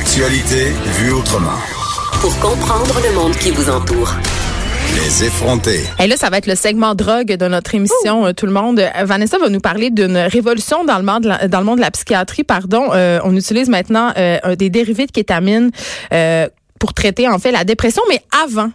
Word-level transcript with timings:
L'actualité 0.00 0.72
vue 0.98 1.12
autrement. 1.12 1.56
Pour 2.20 2.38
comprendre 2.38 3.00
le 3.02 3.14
monde 3.14 3.34
qui 3.36 3.50
vous 3.50 3.70
entoure. 3.70 4.12
Les 4.94 5.24
effronter. 5.24 5.80
Et 5.98 6.06
là, 6.06 6.18
ça 6.18 6.28
va 6.28 6.36
être 6.36 6.46
le 6.46 6.54
segment 6.54 6.94
drogue 6.94 7.28
de 7.32 7.48
notre 7.48 7.74
émission, 7.74 8.26
euh, 8.26 8.32
tout 8.34 8.44
le 8.44 8.52
monde. 8.52 8.78
Euh, 8.78 9.04
Vanessa 9.06 9.38
va 9.38 9.48
nous 9.48 9.58
parler 9.60 9.88
d'une 9.88 10.18
révolution 10.18 10.84
dans 10.84 10.98
le 10.98 11.02
monde 11.02 11.22
de 11.22 11.28
la, 11.28 11.48
dans 11.48 11.60
le 11.60 11.64
monde 11.64 11.76
de 11.76 11.80
la 11.80 11.90
psychiatrie. 11.90 12.44
Pardon, 12.44 12.90
Euh, 12.92 13.20
on 13.24 13.34
utilise 13.34 13.70
maintenant 13.70 14.12
euh, 14.18 14.54
des 14.54 14.68
dérivés 14.68 15.06
de 15.06 15.12
kétamine. 15.12 15.70
euh, 16.12 16.46
pour 16.78 16.94
traiter 16.94 17.28
en 17.28 17.38
fait 17.38 17.52
la 17.52 17.64
dépression, 17.64 18.02
mais 18.08 18.20
avant, 18.44 18.70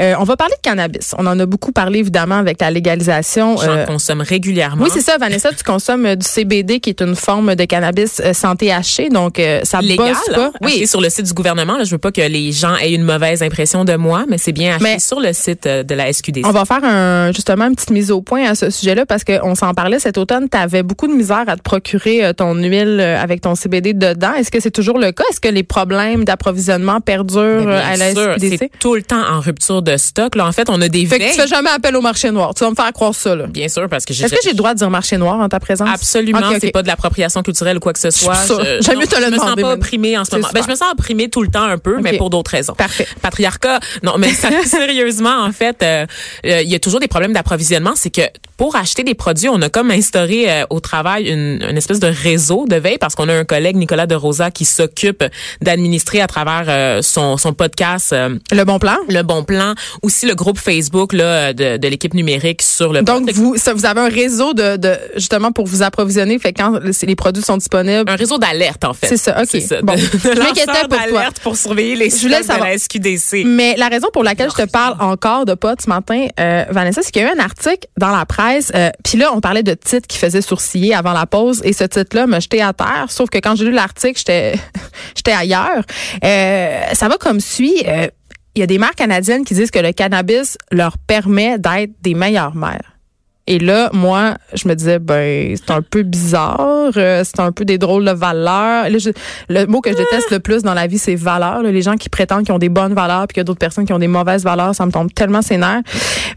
euh, 0.00 0.14
on 0.18 0.24
va 0.24 0.36
parler 0.36 0.54
de 0.56 0.60
cannabis. 0.68 1.14
On 1.18 1.26
en 1.26 1.38
a 1.38 1.46
beaucoup 1.46 1.72
parlé 1.72 1.98
évidemment 2.00 2.36
avec 2.36 2.60
la 2.60 2.70
légalisation. 2.70 3.56
J'en 3.56 3.70
euh, 3.70 3.84
consomme 3.86 4.20
régulièrement. 4.20 4.84
oui, 4.84 4.90
c'est 4.92 5.00
ça, 5.00 5.18
Vanessa, 5.18 5.50
tu 5.52 5.64
consommes 5.64 6.06
euh, 6.06 6.16
du 6.16 6.26
CBD 6.26 6.80
qui 6.80 6.90
est 6.90 7.00
une 7.02 7.16
forme 7.16 7.54
de 7.54 7.64
cannabis 7.64 8.20
euh, 8.24 8.32
sans 8.32 8.54
THC, 8.56 9.10
donc 9.12 9.38
euh, 9.38 9.60
ça 9.64 9.80
légal. 9.80 10.12
bosse 10.12 10.34
pas. 10.34 10.46
hein, 10.46 10.52
acheté 10.62 10.86
sur 10.86 11.00
le 11.00 11.08
site 11.10 11.26
du 11.26 11.32
gouvernement. 11.32 11.76
Là, 11.76 11.84
je 11.84 11.90
veux 11.90 11.98
pas 11.98 12.12
que 12.12 12.20
les 12.20 12.52
gens 12.52 12.76
aient 12.76 12.92
une 12.92 13.02
mauvaise 13.04 13.42
impression 13.42 13.84
de 13.84 13.96
moi, 13.96 14.24
mais 14.28 14.38
c'est 14.38 14.52
bien 14.52 14.76
acheté 14.76 14.84
Mais- 14.84 14.98
sur 14.98 15.20
le 15.20 15.32
site 15.32 15.64
de 15.66 15.94
la 15.94 16.12
SQDC. 16.12 16.44
On 16.46 16.50
va 16.52 16.64
faire 16.64 16.84
un, 16.84 17.32
justement 17.32 17.66
une 17.66 17.74
petite 17.74 17.90
mise 17.90 18.10
au 18.10 18.20
point 18.22 18.44
à 18.48 18.54
ce 18.54 18.70
sujet-là 18.70 19.06
parce 19.06 19.24
qu'on 19.24 19.54
s'en 19.54 19.74
parlait 19.74 19.98
cet 19.98 20.18
automne. 20.18 20.48
Tu 20.50 20.56
avais 20.56 20.82
beaucoup 20.82 21.06
de 21.08 21.12
misère 21.12 21.44
à 21.46 21.56
te 21.56 21.62
procurer 21.62 22.32
ton 22.36 22.54
huile 22.54 23.00
avec 23.00 23.40
ton 23.40 23.54
CBD 23.54 23.92
dedans. 23.94 24.34
Est-ce 24.34 24.50
que 24.50 24.60
c'est 24.60 24.70
toujours 24.70 24.98
le 24.98 25.12
cas? 25.12 25.24
Est-ce 25.30 25.40
que 25.40 25.48
les 25.48 25.62
problèmes 25.62 26.24
d'approvisionnement 26.24 27.00
perdurent? 27.00 27.39
Mais 27.42 27.66
euh, 27.66 27.80
bien 27.80 27.88
à 27.92 27.96
la 27.96 28.12
sûr, 28.12 28.34
SQDC? 28.36 28.56
c'est 28.58 28.70
tout 28.78 28.94
le 28.94 29.02
temps 29.02 29.22
en 29.22 29.40
rupture 29.40 29.82
de 29.82 29.96
stock. 29.96 30.34
Là, 30.34 30.46
en 30.46 30.52
fait, 30.52 30.68
on 30.70 30.80
a 30.80 30.88
des 30.88 31.06
Fait 31.06 31.18
que 31.18 31.24
tu 31.30 31.40
fais 31.40 31.46
jamais 31.46 31.70
appel 31.70 31.96
au 31.96 32.00
marché 32.00 32.30
noir. 32.30 32.54
Tu 32.54 32.64
vas 32.64 32.70
me 32.70 32.74
faire 32.74 32.92
croire 32.92 33.14
ça, 33.14 33.34
là. 33.34 33.46
Bien 33.46 33.68
sûr, 33.68 33.88
parce 33.88 34.04
que 34.04 34.14
j'ai 34.14 34.24
Est-ce 34.24 34.34
que 34.34 34.40
j'ai 34.42 34.50
le 34.50 34.56
droit 34.56 34.74
de 34.74 34.78
dire 34.78 34.90
marché 34.90 35.16
noir 35.16 35.38
en 35.40 35.48
ta 35.48 35.60
présence? 35.60 35.88
Absolument, 35.92 36.38
Ok, 36.40 36.52
ok. 36.52 36.58
c'est 36.60 36.70
pas 36.72 36.82
de 36.82 36.88
l'appropriation 36.88 37.42
culturelle 37.42 37.76
ou 37.76 37.80
quoi 37.80 37.92
que 37.92 37.98
ce 38.00 38.10
soit. 38.10 38.34
J'aime 38.80 38.98
mieux 38.98 39.06
te 39.06 39.16
le 39.16 39.26
je 39.26 39.30
me 39.30 39.36
sens 39.36 39.44
demander, 39.44 39.62
pas 39.62 39.72
opprimée 39.74 40.18
en 40.18 40.24
ce 40.24 40.36
moment. 40.36 40.48
Ben, 40.52 40.62
je 40.64 40.70
me 40.70 40.74
sens 40.74 40.88
opprimée 40.92 41.28
tout 41.28 41.42
le 41.42 41.48
temps 41.48 41.64
un 41.64 41.78
peu, 41.78 41.98
mais 42.00 42.16
pour 42.16 42.30
d'autres 42.30 42.50
raisons. 42.50 42.74
Parfait. 42.74 43.06
Patriarcat, 43.22 43.80
non, 44.02 44.14
mais 44.18 44.30
sérieusement, 44.64 45.44
en 45.44 45.52
fait, 45.52 45.82
euh, 45.82 46.06
euh, 46.46 46.62
il 46.62 46.70
y 46.70 46.74
a 46.74 46.78
toujours 46.78 47.00
des 47.00 47.08
problèmes 47.08 47.32
d'approvisionnement. 47.32 47.92
C'est 47.94 48.10
que 48.10 48.22
pour 48.56 48.76
acheter 48.76 49.04
des 49.04 49.14
produits, 49.14 49.48
on 49.48 49.60
a 49.62 49.68
comme 49.68 49.90
instauré 49.90 50.50
euh, 50.50 50.64
au 50.70 50.80
travail 50.80 51.28
une, 51.28 51.64
une 51.68 51.76
espèce 51.76 52.00
de 52.00 52.08
réseau 52.08 52.66
de 52.68 52.76
veille 52.76 52.98
parce 52.98 53.14
qu'on 53.14 53.28
a 53.28 53.34
un 53.34 53.44
collègue, 53.44 53.76
Nicolas 53.76 54.06
de 54.06 54.14
Rosa, 54.14 54.50
qui 54.50 54.64
s'occupe 54.64 55.24
d'administrer 55.60 56.20
à 56.20 56.26
travers 56.26 56.64
euh, 56.68 57.02
son, 57.02 57.29
son 57.36 57.52
podcast 57.52 58.12
euh, 58.12 58.36
Le 58.52 58.64
bon 58.64 58.78
plan? 58.78 58.96
Le 59.08 59.22
Bon 59.22 59.44
Plan, 59.44 59.74
aussi 60.02 60.26
le 60.26 60.34
groupe 60.34 60.58
Facebook 60.58 61.12
là, 61.12 61.52
de, 61.52 61.76
de 61.76 61.88
l'équipe 61.88 62.14
numérique 62.14 62.62
sur 62.62 62.92
le 62.92 63.02
Donc, 63.02 63.30
vous, 63.32 63.56
ça, 63.56 63.72
vous 63.74 63.84
avez 63.86 64.00
un 64.00 64.08
réseau 64.08 64.54
de, 64.54 64.76
de, 64.76 64.96
justement, 65.16 65.52
pour 65.52 65.66
vous 65.66 65.82
approvisionner. 65.82 66.38
Fait 66.38 66.52
quand 66.52 66.78
les 67.02 67.16
produits 67.16 67.42
sont 67.42 67.56
disponibles. 67.56 68.10
un 68.10 68.16
réseau 68.16 68.38
d'alerte, 68.38 68.84
en 68.84 68.92
fait. 68.94 69.06
C'est 69.08 69.16
ça, 69.16 69.40
OK. 69.40 69.46
C'est 69.50 69.60
ça, 69.60 69.82
Bon. 69.82 69.94
de, 69.94 69.98
Je 69.98 70.38
m'inquiétais 70.38 70.66
pour 70.66 70.88
toi. 70.88 70.98
d'alerte 71.06 71.40
pour 71.40 71.56
surveiller 71.56 71.96
les 71.96 72.10
Je 72.10 72.16
voulais 72.22 72.42
stocks 72.42 72.46
de 72.48 72.52
savoir. 72.52 72.68
la 72.68 72.78
SQDC. 72.78 73.44
Mais 73.46 73.74
la 73.76 73.88
raison 73.88 74.08
pour 74.12 74.22
laquelle 74.24 74.50
je 74.50 74.62
te 74.62 74.68
parle 74.70 74.96
encore 75.00 75.44
de 75.46 75.54
potes 75.54 75.82
ce 75.82 75.88
matin, 75.88 76.26
euh, 76.38 76.64
Vanessa, 76.70 77.02
c'est 77.02 77.10
qu'il 77.10 77.22
y 77.22 77.24
a 77.24 77.28
eu 77.28 77.38
un 77.38 77.42
article 77.42 77.88
dans 77.98 78.10
la 78.16 78.24
presse. 78.26 78.72
Euh, 78.74 78.90
Puis 79.04 79.18
là, 79.18 79.30
on 79.34 79.40
parlait 79.40 79.62
de 79.62 79.74
titres 79.74 80.06
qui 80.06 80.18
faisaient 80.18 80.42
sourciller 80.42 80.94
avant 80.94 81.12
la 81.12 81.26
pause. 81.26 81.60
Et 81.64 81.72
ce 81.72 81.84
titre-là 81.84 82.26
m'a 82.26 82.40
jeté 82.40 82.62
à 82.62 82.72
terre. 82.72 83.06
Sauf 83.08 83.30
que 83.30 83.38
quand 83.38 83.54
j'ai 83.56 83.64
lu 83.64 83.72
l'article, 83.72 84.16
j'étais 84.18 84.54
j'étais 85.16 85.32
ailleurs. 85.32 85.82
Euh, 86.24 86.80
ça 86.92 87.08
va 87.08 87.16
comme 87.20 87.40
suit. 87.40 87.84
Euh, 87.86 88.08
Il 88.56 88.60
y 88.60 88.62
a 88.64 88.66
des 88.66 88.78
mères 88.78 88.96
canadiennes 88.96 89.44
qui 89.44 89.54
disent 89.54 89.70
que 89.70 89.78
le 89.78 89.92
cannabis 89.92 90.58
leur 90.72 90.98
permet 90.98 91.58
d'être 91.58 91.92
des 92.02 92.14
meilleures 92.14 92.56
mères. 92.56 92.89
Et 93.50 93.58
là, 93.58 93.90
moi, 93.92 94.36
je 94.54 94.68
me 94.68 94.74
disais, 94.74 95.00
ben, 95.00 95.56
c'est 95.56 95.72
un 95.72 95.82
peu 95.82 96.04
bizarre, 96.04 96.92
euh, 96.96 97.24
c'est 97.24 97.40
un 97.40 97.50
peu 97.50 97.64
des 97.64 97.78
drôles 97.78 98.04
de 98.04 98.12
valeurs. 98.12 98.86
Le 99.48 99.66
mot 99.66 99.80
que 99.80 99.90
je 99.90 99.96
déteste 99.96 100.30
le 100.30 100.38
plus 100.38 100.62
dans 100.62 100.72
la 100.72 100.86
vie, 100.86 100.98
c'est 100.98 101.16
valeurs. 101.16 101.60
là. 101.60 101.72
Les 101.72 101.82
gens 101.82 101.96
qui 101.96 102.08
prétendent 102.08 102.44
qu'ils 102.44 102.54
ont 102.54 102.60
des 102.60 102.68
bonnes 102.68 102.94
valeurs, 102.94 103.26
puis 103.26 103.34
qu'il 103.34 103.40
y 103.40 103.42
a 103.42 103.44
d'autres 103.44 103.58
personnes 103.58 103.86
qui 103.86 103.92
ont 103.92 103.98
des 103.98 104.06
mauvaises 104.06 104.44
valeurs, 104.44 104.72
ça 104.76 104.86
me 104.86 104.92
tombe 104.92 105.12
tellement 105.12 105.42
sénère. 105.42 105.80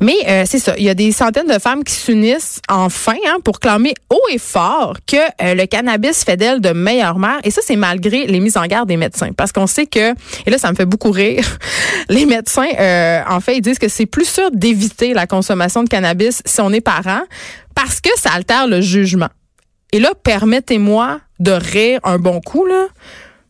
Mais 0.01 0.15
euh, 0.27 0.43
c'est 0.47 0.57
ça, 0.57 0.73
il 0.75 0.85
y 0.85 0.89
a 0.89 0.95
des 0.95 1.11
centaines 1.11 1.45
de 1.45 1.59
femmes 1.59 1.83
qui 1.83 1.93
s'unissent 1.93 2.59
enfin 2.67 3.13
hein, 3.27 3.37
pour 3.43 3.59
clamer 3.59 3.93
haut 4.09 4.27
et 4.31 4.39
fort 4.39 4.95
que 5.05 5.17
euh, 5.17 5.53
le 5.53 5.67
cannabis 5.67 6.23
fait 6.23 6.35
d'elles 6.35 6.61
de 6.61 6.71
meilleures 6.71 7.19
mères. 7.19 7.41
Et 7.43 7.51
ça, 7.51 7.61
c'est 7.63 7.75
malgré 7.75 8.25
les 8.25 8.39
mises 8.39 8.57
en 8.57 8.65
garde 8.65 8.87
des 8.87 8.97
médecins. 8.97 9.33
Parce 9.37 9.51
qu'on 9.51 9.67
sait 9.67 9.85
que, 9.85 10.13
et 10.47 10.49
là, 10.49 10.57
ça 10.57 10.71
me 10.71 10.75
fait 10.75 10.87
beaucoup 10.87 11.11
rire, 11.11 11.45
les 12.09 12.25
médecins, 12.25 12.69
euh, 12.79 13.21
en 13.29 13.39
fait, 13.39 13.57
ils 13.57 13.61
disent 13.61 13.79
que 13.79 13.87
c'est 13.87 14.05
plus 14.05 14.27
sûr 14.27 14.49
d'éviter 14.51 15.13
la 15.13 15.27
consommation 15.27 15.83
de 15.83 15.89
cannabis 15.89 16.41
si 16.45 16.61
on 16.61 16.71
est 16.71 16.81
parent 16.81 17.21
parce 17.75 18.01
que 18.01 18.09
ça 18.17 18.31
altère 18.31 18.67
le 18.67 18.81
jugement. 18.81 19.29
Et 19.91 19.99
là, 19.99 20.11
permettez-moi 20.23 21.19
de 21.39 21.51
rire 21.51 21.99
un 22.03 22.17
bon 22.17 22.41
coup, 22.41 22.65
là, 22.65 22.87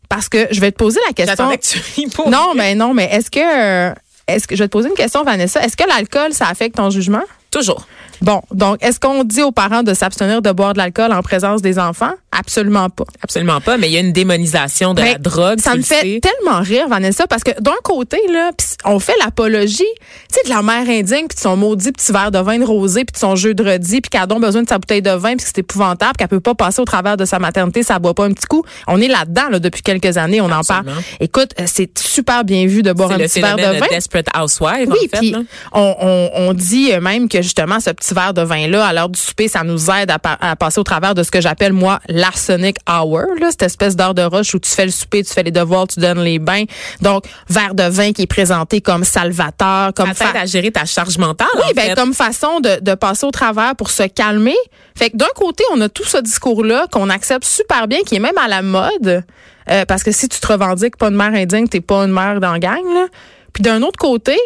parce 0.10 0.30
que 0.30 0.48
je 0.52 0.60
vais 0.60 0.72
te 0.72 0.78
poser 0.78 1.00
la 1.08 1.14
question. 1.14 1.50
Que 1.50 2.02
tu 2.02 2.10
pour 2.10 2.30
Non, 2.30 2.54
mais 2.56 2.76
non, 2.76 2.94
mais 2.94 3.06
est-ce 3.12 3.32
que, 3.32 3.40
euh, 3.40 3.94
est-ce 4.28 4.48
que 4.48 4.56
je 4.56 4.64
vais 4.64 4.68
te 4.68 4.72
poser 4.72 4.90
une 4.90 4.96
question, 4.96 5.24
Vanessa? 5.24 5.62
Est-ce 5.62 5.78
que 5.78 5.88
l'alcool, 5.88 6.34
ça 6.34 6.48
affecte 6.48 6.76
ton 6.76 6.90
jugement? 6.90 7.24
Toujours. 7.50 7.88
Bon, 8.24 8.42
donc, 8.54 8.78
est-ce 8.82 9.02
qu'on 9.02 9.26
dit 9.26 9.42
aux 9.42 9.52
parents 9.52 9.84
de 9.84 9.94
s'abstenir 9.94 10.42
de 10.42 10.50
boire 10.52 10.72
de 10.72 10.78
l'alcool 10.78 11.12
en 11.12 11.22
présence 11.22 11.62
des 11.62 11.78
enfants? 11.78 12.14
Absolument 12.32 12.90
pas. 12.90 13.04
Absolument 13.22 13.60
pas, 13.60 13.78
mais 13.78 13.90
il 13.90 13.94
y 13.94 13.98
a 13.98 14.00
une 14.00 14.14
démonisation 14.14 14.94
de 14.94 15.02
la 15.02 15.18
drogue. 15.18 15.60
Ça 15.60 15.76
me 15.76 15.82
fait 15.82 16.22
tellement 16.22 16.62
rire, 16.62 16.88
Vanessa, 16.88 17.28
parce 17.28 17.44
que 17.44 17.52
d'un 17.62 17.76
côté, 17.84 18.18
là, 18.32 18.52
pis 18.58 18.66
on 18.86 19.00
fait 19.00 19.14
l'apologie, 19.24 19.78
tu 19.78 20.40
sais, 20.40 20.40
de 20.46 20.50
la 20.50 20.62
mère 20.62 20.90
indigne, 20.90 21.28
puis 21.28 21.36
de 21.36 21.40
son 21.42 21.58
maudit 21.58 21.92
petit 21.92 22.14
verre 22.14 22.32
de 22.32 22.40
vin 22.40 22.58
de 22.58 22.64
rosé, 22.64 23.04
puis 23.04 23.12
de 23.14 23.18
son 23.18 23.36
jeu 23.36 23.54
de 23.54 23.62
redis, 23.64 24.00
puis 24.02 24.10
qu'elle 24.10 24.22
a 24.22 24.26
donc 24.26 24.42
besoin 24.42 24.64
de 24.64 24.70
sa 24.70 24.78
bouteille 24.80 25.02
de 25.02 25.12
vin, 25.12 25.36
puis 25.36 25.46
c'est 25.46 25.60
épouvantable, 25.60 26.14
qu'elle 26.18 26.30
peut 26.30 26.40
pas 26.40 26.56
passer 26.56 26.82
au 26.82 26.86
travers 26.86 27.18
de 27.18 27.26
sa 27.26 27.40
maternité, 27.40 27.84
ça 27.84 28.00
boit 28.00 28.14
pas 28.14 28.24
un 28.26 28.32
petit 28.32 28.48
coup. 28.48 28.64
On 28.88 29.02
est 29.02 29.10
là-dedans, 29.10 29.50
là, 29.52 29.60
depuis 29.60 29.82
quelques 29.82 30.18
années, 30.18 30.40
on 30.40 30.50
en 30.50 30.64
parle. 30.64 30.86
Écoute, 31.20 31.52
euh, 31.60 31.66
c'est 31.68 31.96
super 32.00 32.46
bien 32.46 32.66
vu 32.68 32.84
de 32.84 32.94
boire 32.94 33.12
un 33.12 33.18
le 33.18 33.26
petit 33.26 33.42
verre 33.42 33.58
de 33.58 33.62
vin. 33.80 33.86
de 33.86 33.90
Desperate 33.90 34.28
Housewives, 34.36 34.90
Oui, 34.90 35.10
en 35.14 35.18
fait. 35.20 35.34
on, 35.74 35.96
on, 36.00 36.30
on 36.36 36.54
dit 36.54 36.90
même 37.02 37.28
que 37.28 37.42
justement 37.42 37.80
ce 37.82 37.90
petit 37.92 38.13
verre 38.14 38.34
de 38.34 38.42
vin 38.42 38.68
là 38.68 38.86
à 38.86 38.94
l'heure 38.94 39.10
du 39.10 39.20
souper, 39.20 39.48
ça 39.48 39.64
nous 39.64 39.90
aide 39.92 40.10
à, 40.12 40.20
pa- 40.20 40.38
à 40.40 40.56
passer 40.56 40.80
au 40.80 40.84
travers 40.84 41.14
de 41.16 41.24
ce 41.24 41.32
que 41.32 41.42
j'appelle 41.42 41.74
moi 41.74 42.00
l'arsenic 42.08 42.78
hour, 42.90 43.24
là, 43.40 43.50
cette 43.52 43.64
espèce 43.64 43.96
d'heure 43.96 44.14
de 44.14 44.22
rush 44.22 44.54
où 44.56 44.60
tu 44.60 44.70
fais 44.70 44.86
le 44.86 44.92
souper, 44.92 45.24
tu 45.24 45.34
fais 45.34 45.44
les 45.44 45.52
devoirs, 45.52 45.88
tu 45.88 46.00
donnes 46.00 46.22
les 46.22 46.40
bains. 46.40 46.64
Donc 47.02 47.26
verre 47.50 47.74
de 47.76 47.84
vin 47.84 48.14
qui 48.14 48.22
est 48.24 48.28
présenté 48.28 48.82
comme 48.82 49.04
salvateur, 49.04 49.94
comme 49.94 50.14
Ça 50.14 50.26
à 50.36 50.46
gérer 50.46 50.72
ta 50.72 50.86
charge 50.86 51.18
mentale. 51.18 51.48
oui, 51.56 51.62
en 51.72 51.74
ben 51.76 51.82
fait. 51.90 51.96
comme 51.96 52.14
façon 52.14 52.60
de, 52.60 52.80
de 52.82 52.94
passer 52.96 53.26
au 53.26 53.32
travers 53.32 53.76
pour 53.76 53.90
se 53.90 54.04
calmer. 54.04 54.56
Fait 54.96 55.10
que 55.10 55.18
d'un 55.18 55.26
côté, 55.36 55.64
on 55.74 55.82
a 55.82 55.90
tout 55.90 56.06
ce 56.06 56.18
discours-là 56.18 56.88
qu'on 56.92 57.10
accepte 57.10 57.46
super 57.46 57.88
bien, 57.88 58.00
qui 58.06 58.16
est 58.16 58.20
même 58.20 58.38
à 58.38 58.48
la 58.48 58.62
mode, 58.62 59.24
euh, 59.70 59.86
parce 59.86 60.04
que 60.04 60.12
si 60.12 60.30
tu 60.30 60.40
te 60.40 60.48
revendiques 60.48 60.98
pas 60.98 61.08
une 61.08 61.16
mère 61.16 61.34
indigne, 61.34 61.68
t'es 61.68 61.82
pas 61.82 62.04
une 62.04 62.12
mère 62.12 62.40
dans 62.40 62.58
gang. 62.58 62.84
Là. 62.94 63.08
Puis 63.54 63.64
d'un 63.64 63.82
autre 63.82 63.98
côté, 63.98 64.38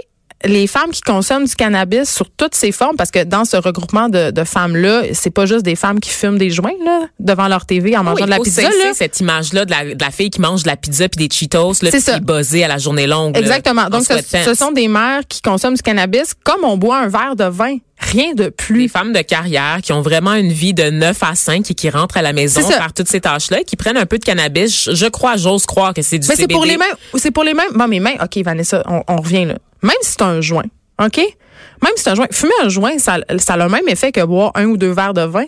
les 0.46 0.68
femmes 0.68 0.92
qui 0.92 1.02
consomment 1.02 1.46
du 1.46 1.56
cannabis 1.56 2.10
sur 2.10 2.30
toutes 2.30 2.56
ses 2.56 2.72
formes, 2.72 2.96
parce 2.96 3.12
que 3.12 3.24
dans 3.24 3.46
ce 3.46 3.58
regroupement 3.58 4.10
de, 4.10 4.32
de 4.32 4.44
femmes-là, 4.44 5.04
c'est 5.14 5.32
pas 5.32 5.46
juste 5.46 5.64
des 5.64 5.76
femmes 5.76 6.00
qui 6.00 6.10
fument 6.10 6.38
des 6.38 6.50
joints 6.50 6.72
là, 6.86 7.08
devant 7.20 7.48
leur 7.48 7.66
TV 7.66 7.98
en 7.98 8.04
mangeant 8.04 8.18
Oui, 8.18 8.26
de 8.26 8.30
la 8.30 8.40
pizza. 8.40 8.62
Là. 8.62 8.94
cette 8.94 9.20
image-là 9.20 9.66
de 9.66 9.72
la, 9.72 9.96
de 9.96 10.04
la 10.04 10.12
fille 10.12 10.30
qui 10.30 10.42
mange 10.42 10.64
de 10.64 10.68
la 10.68 10.76
pizza 10.76 11.10
puis 11.10 11.28
des 11.28 11.34
Cheetos, 11.34 11.82
là, 11.82 11.90
puis 11.92 12.02
ça. 12.02 12.20
buzzée 12.20 12.64
à 12.64 12.68
la 12.68 12.78
journée 12.78 13.08
longue. 13.08 13.36
Exactement. 13.38 13.84
en 13.84 13.90
Donc, 13.90 14.04
ce 14.04 14.54
sont 14.54 14.72
des 14.72 14.88
mères 14.88 15.22
qui 15.28 15.42
consomment 15.42 15.76
du 15.76 15.82
cannabis 15.82 16.34
comme 16.44 16.64
on 16.64 16.78
boit 16.78 17.00
un 17.00 17.08
verre 17.08 17.36
de 17.36 17.46
vin. 17.46 17.78
Rien 18.12 18.34
de 18.34 18.50
plus. 18.50 18.84
des 18.84 18.88
femmes 18.88 19.14
de 19.14 19.22
carrière 19.22 19.80
qui 19.82 19.92
ont 19.94 20.02
vraiment 20.02 20.34
une 20.34 20.52
vie 20.52 20.74
de 20.74 20.90
9 20.90 21.18
à 21.24 21.36
5 21.36 21.70
et 21.70 21.74
qui 21.74 21.90
rentrent 21.90 22.18
à 22.18 22.22
la 22.22 22.34
maison 22.34 22.62
C'est 22.62 22.74
faire 22.74 22.94
toutes 22.94 23.08
ces 23.08 23.22
tâches-là 23.22 23.64
qui 23.64 23.76
prennent 23.76 23.98
un 23.98 24.06
peu 24.06 24.18
de 24.18 24.24
cannabis. 24.26 24.90
Je, 24.94 25.06
crois, 25.08 25.36
j'ose 25.38 25.66
croire 25.66 25.94
que 25.94 26.02
c'est 26.02 26.20
du 26.20 26.28
Mais 26.28 26.36
c'est 26.36 26.42
CBD. 26.44 26.54
pour 26.54 26.66
les 26.66 26.78
mêmes. 26.78 26.96
C'est 27.16 27.32
pour 27.32 27.44
les 27.44 27.54
mêmes. 27.54 27.72
Bon, 27.74 27.88
mais 27.88 28.00
même. 28.00 28.18
OK, 28.22 28.38
Vanessa, 28.44 28.84
on, 28.88 29.04
on 29.08 29.18
revient 29.18 29.46
là. 29.46 29.56
Même 29.82 29.92
si 30.02 30.12
c'est 30.12 30.22
un 30.22 30.42
joint, 30.42 30.66
OK? 31.04 31.18
Même 31.18 31.92
si 31.96 32.04
c'est 32.04 32.10
un 32.10 32.16
joint. 32.16 32.28
Fumer 32.32 32.54
un 32.64 32.70
joint, 32.70 32.98
ça, 32.98 33.18
ça 33.38 33.54
a 33.54 33.58
le 33.58 33.70
même 33.70 33.88
effet 33.88 34.12
que 34.12 34.24
boire 34.24 34.52
un 34.56 34.66
ou 34.66 34.78
deux 34.78 34.92
verres 34.92 35.14
de 35.14 35.22
vin. 35.22 35.46